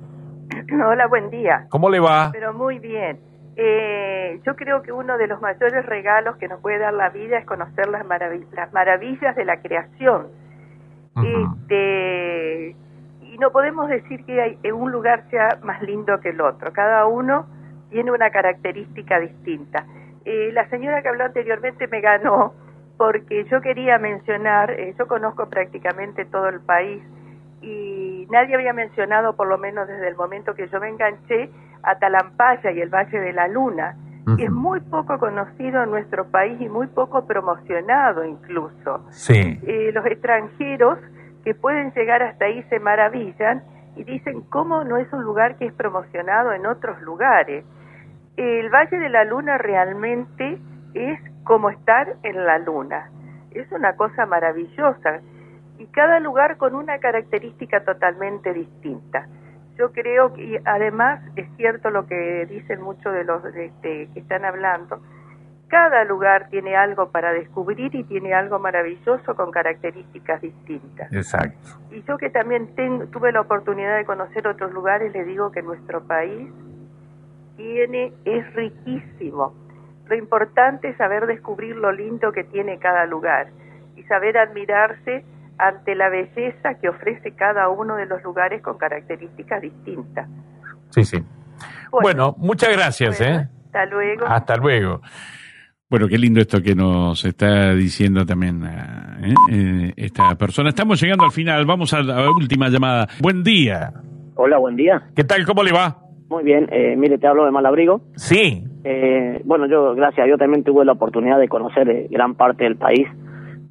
[0.71, 1.65] Hola, buen día.
[1.69, 2.31] ¿Cómo le va?
[2.31, 3.19] Pero muy bien.
[3.57, 7.37] Eh, yo creo que uno de los mayores regalos que nos puede dar la vida
[7.37, 10.27] es conocer las, maravi- las maravillas de la creación.
[11.17, 12.75] Este,
[13.21, 16.71] y no podemos decir que hay, eh, un lugar sea más lindo que el otro.
[16.71, 17.45] Cada uno
[17.89, 19.85] tiene una característica distinta.
[20.23, 22.53] Eh, la señora que habló anteriormente me ganó
[22.97, 27.03] porque yo quería mencionar, eh, yo conozco prácticamente todo el país
[27.61, 31.49] y nadie había mencionado, por lo menos desde el momento que yo me enganché,
[31.83, 33.95] a Talampaya y el Valle de la Luna.
[34.37, 39.05] y es muy poco conocido en nuestro país y muy poco promocionado incluso.
[39.09, 39.59] Sí.
[39.63, 40.99] Eh, los extranjeros
[41.43, 43.63] que pueden llegar hasta ahí se maravillan
[43.95, 47.65] y dicen cómo no es un lugar que es promocionado en otros lugares.
[48.37, 50.59] El Valle de la Luna realmente
[50.93, 53.09] es como estar en la Luna.
[53.51, 55.21] Es una cosa maravillosa
[55.77, 59.27] y cada lugar con una característica totalmente distinta.
[59.81, 64.19] Yo creo que y además es cierto lo que dicen muchos de los este, que
[64.19, 65.01] están hablando.
[65.69, 71.11] Cada lugar tiene algo para descubrir y tiene algo maravilloso con características distintas.
[71.11, 71.79] Exacto.
[71.89, 75.63] Y yo que también ten- tuve la oportunidad de conocer otros lugares, le digo que
[75.63, 76.47] nuestro país
[77.57, 79.55] tiene, es riquísimo.
[80.07, 83.47] Lo importante es saber descubrir lo lindo que tiene cada lugar
[83.95, 85.23] y saber admirarse
[85.61, 90.27] ante la belleza que ofrece cada uno de los lugares con características distintas.
[90.89, 91.23] Sí, sí.
[91.91, 93.47] Bueno, muchas gracias, ¿eh?
[93.65, 94.25] Hasta luego.
[94.25, 95.01] Hasta luego.
[95.89, 99.33] Bueno, qué lindo esto que nos está diciendo también ah, ¿eh?
[99.51, 100.69] Eh, esta persona.
[100.69, 103.07] Estamos llegando al final, vamos a la última llamada.
[103.19, 103.93] Buen día.
[104.35, 105.09] Hola, buen día.
[105.15, 105.45] ¿Qué tal?
[105.45, 105.97] ¿Cómo le va?
[106.31, 108.01] Muy bien, eh, mire, te hablo de Malabrigo.
[108.15, 108.63] Sí.
[108.85, 112.77] Eh, bueno, yo, gracias Dios, también tuve la oportunidad de conocer eh, gran parte del
[112.77, 113.05] país,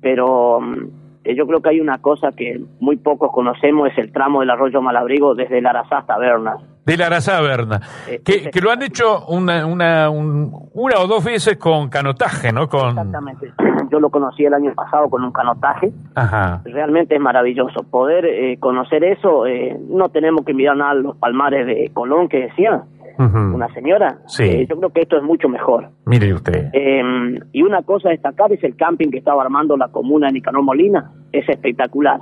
[0.02, 4.40] pero mm, yo creo que hay una cosa que muy pocos conocemos, es el tramo
[4.40, 6.56] del arroyo Malabrigo desde el Arazá hasta Berna.
[6.86, 7.80] De la Arazá Berna.
[8.24, 12.68] Que, que lo han hecho una, una, un- una o dos veces con canotaje, ¿no?
[12.68, 12.88] Con...
[12.90, 13.52] Exactamente.
[13.92, 15.90] Yo lo conocí el año pasado con un canotaje.
[16.14, 16.62] Ajá.
[16.64, 17.82] Realmente es maravilloso.
[17.82, 22.28] Poder eh, conocer eso, eh, no tenemos que mirar nada a los palmares de Colón
[22.28, 22.50] que
[23.20, 24.18] una señora.
[24.26, 24.44] Sí.
[24.44, 25.90] Eh, yo creo que esto es mucho mejor.
[26.06, 26.70] Mire usted.
[26.72, 27.02] Eh,
[27.52, 30.62] y una cosa a destacar es el camping que estaba armando la comuna de Nicanor
[30.62, 31.10] Molina.
[31.32, 32.18] Es espectacular.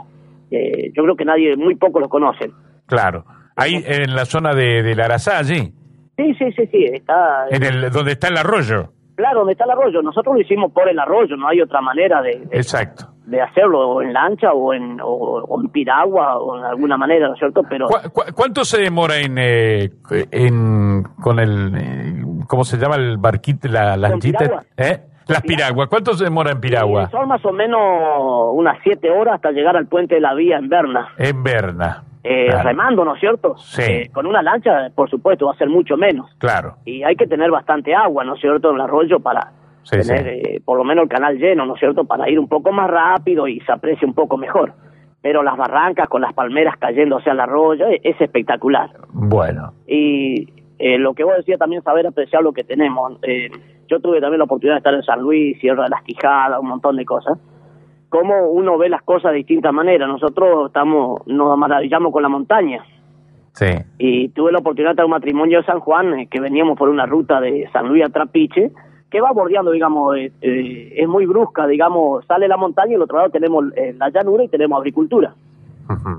[0.51, 2.53] Eh, yo creo que nadie, muy pocos lo conocen.
[2.87, 3.25] Claro.
[3.57, 5.73] Ahí en la zona de, de la Arazá, allí.
[6.17, 6.85] Sí, sí, sí, sí.
[6.93, 8.93] Está, En el, donde está el arroyo.
[9.17, 10.01] Claro, donde está el arroyo.
[10.03, 13.05] Nosotros lo hicimos por el arroyo, no hay otra manera de, de- Exacto.
[13.29, 17.29] De hacerlo, o en lancha o en, o, o en piragua o en alguna manera,
[17.29, 17.62] ¿no es cierto?
[17.68, 19.91] Pero ¿Cu- cu- cuánto se demora en, eh,
[20.31, 24.39] en con el eh, cómo se llama el barquito la ¿Con lanchita?
[24.39, 24.62] piragua?
[24.76, 25.01] ¿Eh?
[25.26, 25.89] Las piraguas.
[25.89, 27.11] ¿Cuánto se demora en piragua?
[27.11, 27.79] son más o menos
[28.55, 31.09] unas siete horas hasta llegar al puente de la vía en Berna.
[31.18, 32.05] En Berna.
[32.24, 32.68] Eh, Claro.
[32.68, 33.57] Remando, ¿no es cierto?
[33.59, 33.83] Sí.
[33.83, 36.31] Eh, con una lancha, por supuesto, va a ser mucho menos.
[36.39, 36.76] Claro.
[36.87, 39.53] Y hay que tener bastante agua, ¿no es cierto?, en el arroyo para
[39.91, 40.51] Sí, tener sí.
[40.57, 42.91] eh, por lo menos el canal lleno, ¿no es cierto?, para ir un poco más
[42.91, 44.72] rápido y se aprecie un poco mejor.
[45.22, 48.91] Pero las barrancas con las palmeras cayéndose al arroyo eh, es espectacular.
[49.12, 49.72] Bueno.
[49.86, 50.47] Y
[50.78, 53.18] eh, lo que vos decías también, saber apreciar lo que tenemos.
[53.22, 53.51] Eh,
[53.89, 56.68] yo tuve también la oportunidad de estar en San Luis, Sierra de las Quijadas, un
[56.68, 57.39] montón de cosas.
[58.11, 60.09] Cómo uno ve las cosas de distintas maneras.
[60.09, 62.84] Nosotros estamos, nos maravillamos con la montaña.
[63.53, 63.66] Sí.
[63.99, 66.78] Y tuve la oportunidad de estar en un matrimonio de San Juan, eh, que veníamos
[66.78, 68.70] por una ruta de San Luis a Trapiche,
[69.11, 73.03] que va bordeando, digamos, eh, eh, es muy brusca, digamos, sale la montaña y al
[73.03, 75.35] otro lado tenemos eh, la llanura y tenemos agricultura.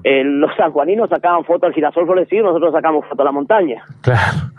[0.04, 3.84] Eh, los sanjuaninos sacaban fotos al girasol florecido, nosotros sacamos foto a la montaña.
[4.02, 4.50] Claro.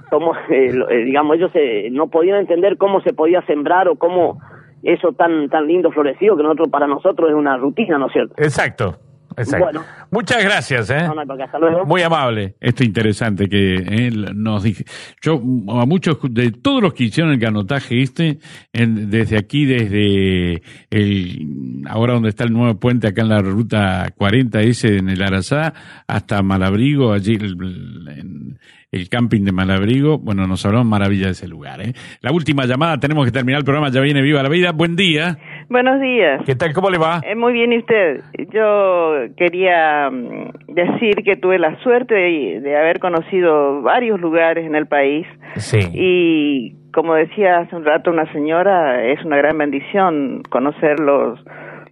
[0.51, 4.41] Eh, eh, digamos, ellos eh, no podían entender cómo se podía sembrar o cómo
[4.83, 8.35] eso tan tan lindo florecido que nosotros para nosotros es una rutina, ¿no es cierto?
[8.39, 8.97] Exacto.
[9.43, 9.64] Exacto.
[9.64, 9.84] Bueno.
[10.11, 11.03] Muchas gracias, ¿eh?
[11.03, 11.84] No, no hay para qué, hasta luego.
[11.86, 12.55] Muy amable.
[12.61, 14.84] Esto interesante que eh, nos dije.
[15.22, 18.38] Yo, a muchos, de todos los que hicieron el canotaje este,
[18.72, 24.12] en- desde aquí, desde el, ahora donde está el nuevo puente, acá en la ruta
[24.16, 25.72] 40S en el Arazá,
[26.07, 28.59] hasta Malabrigo, allí en
[28.93, 31.93] el camping de Malabrigo, bueno, nos hablamos maravilla de ese lugar, ¿eh?
[32.22, 34.72] La última llamada, tenemos que terminar el programa, ya viene Viva la Vida.
[34.72, 35.38] Buen día.
[35.68, 36.43] Buenos días.
[36.45, 36.72] ¿Qué tal?
[36.72, 37.20] ¿Cómo le va?
[37.24, 38.20] Eh, muy bien, ¿y usted?
[38.53, 44.74] Yo quería mm, decir que tuve la suerte de, de haber conocido varios lugares en
[44.74, 45.24] el país
[45.55, 45.78] Sí.
[45.95, 51.38] y, como decía hace un rato una señora, es una gran bendición conocer los,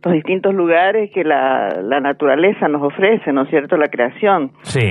[0.05, 4.51] los distintos lugares que la, la naturaleza nos ofrece, ¿no es cierto?, la creación.
[4.62, 4.88] Sí.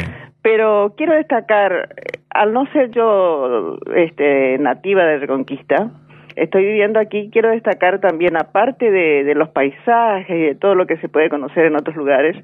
[0.50, 5.92] Pero quiero destacar, eh, al no ser yo este, nativa de Reconquista,
[6.38, 10.96] estoy viviendo aquí, quiero destacar también, aparte de, los paisajes y de todo lo que
[11.00, 12.38] se puede conocer en otros lugares,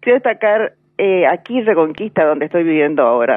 [0.00, 3.36] quiero destacar eh, aquí Reconquista, donde estoy viviendo ahora,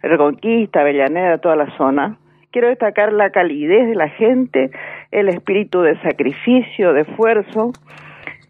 [0.00, 2.16] Reconquista, Avellaneda, toda la zona.
[2.52, 4.70] Quiero destacar la calidez de la gente,
[5.10, 7.72] el espíritu de sacrificio, de esfuerzo,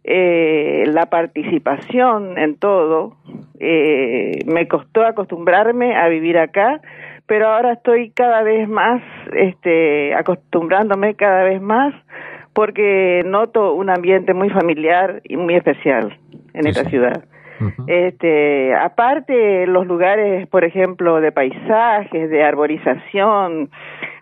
[0.04, 3.16] eh, la participación en todo.
[3.58, 6.80] Eh, me costó acostumbrarme a vivir acá,
[7.26, 9.02] pero ahora estoy cada vez más,
[9.34, 11.94] este, acostumbrándome cada vez más,
[12.54, 16.18] porque noto un ambiente muy familiar y muy especial
[16.54, 17.24] en esta ciudad.
[17.86, 23.70] Este, aparte los lugares, por ejemplo, de paisajes, de arborización,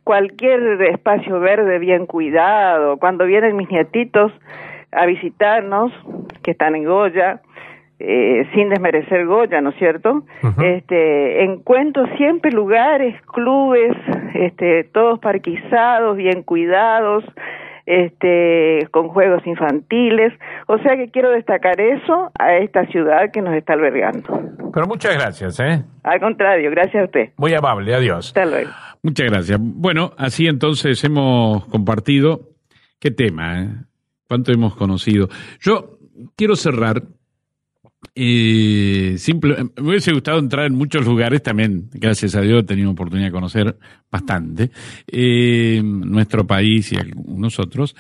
[0.03, 2.97] cualquier espacio verde bien cuidado.
[2.97, 4.33] Cuando vienen mis nietitos
[4.93, 5.93] a visitarnos,
[6.43, 7.41] que están en Goya,
[7.99, 10.23] eh, sin desmerecer Goya, ¿no es cierto?
[10.63, 13.97] Este, encuentro siempre lugares, clubes,
[14.35, 17.25] este, todos parquizados, bien cuidados,
[17.87, 20.33] este, con juegos infantiles.
[20.67, 24.29] O sea que quiero destacar eso a esta ciudad que nos está albergando.
[24.73, 25.83] Pero muchas gracias, ¿eh?
[26.05, 27.31] Al contrario, gracias a usted.
[27.37, 28.29] Muy amable, adiós.
[28.29, 28.71] Hasta luego.
[29.03, 29.59] Muchas gracias.
[29.61, 32.41] Bueno, así entonces hemos compartido.
[33.01, 33.63] ¿Qué tema?
[33.63, 33.69] Eh?
[34.29, 35.29] ¿Cuánto hemos conocido?
[35.61, 35.99] Yo
[36.37, 37.03] quiero cerrar.
[38.15, 42.91] Eh, simple, me hubiese gustado entrar en muchos lugares también, gracias a Dios he tenido
[42.91, 43.77] oportunidad de conocer
[44.11, 44.71] bastante
[45.07, 47.97] eh, nuestro país y algunos otros.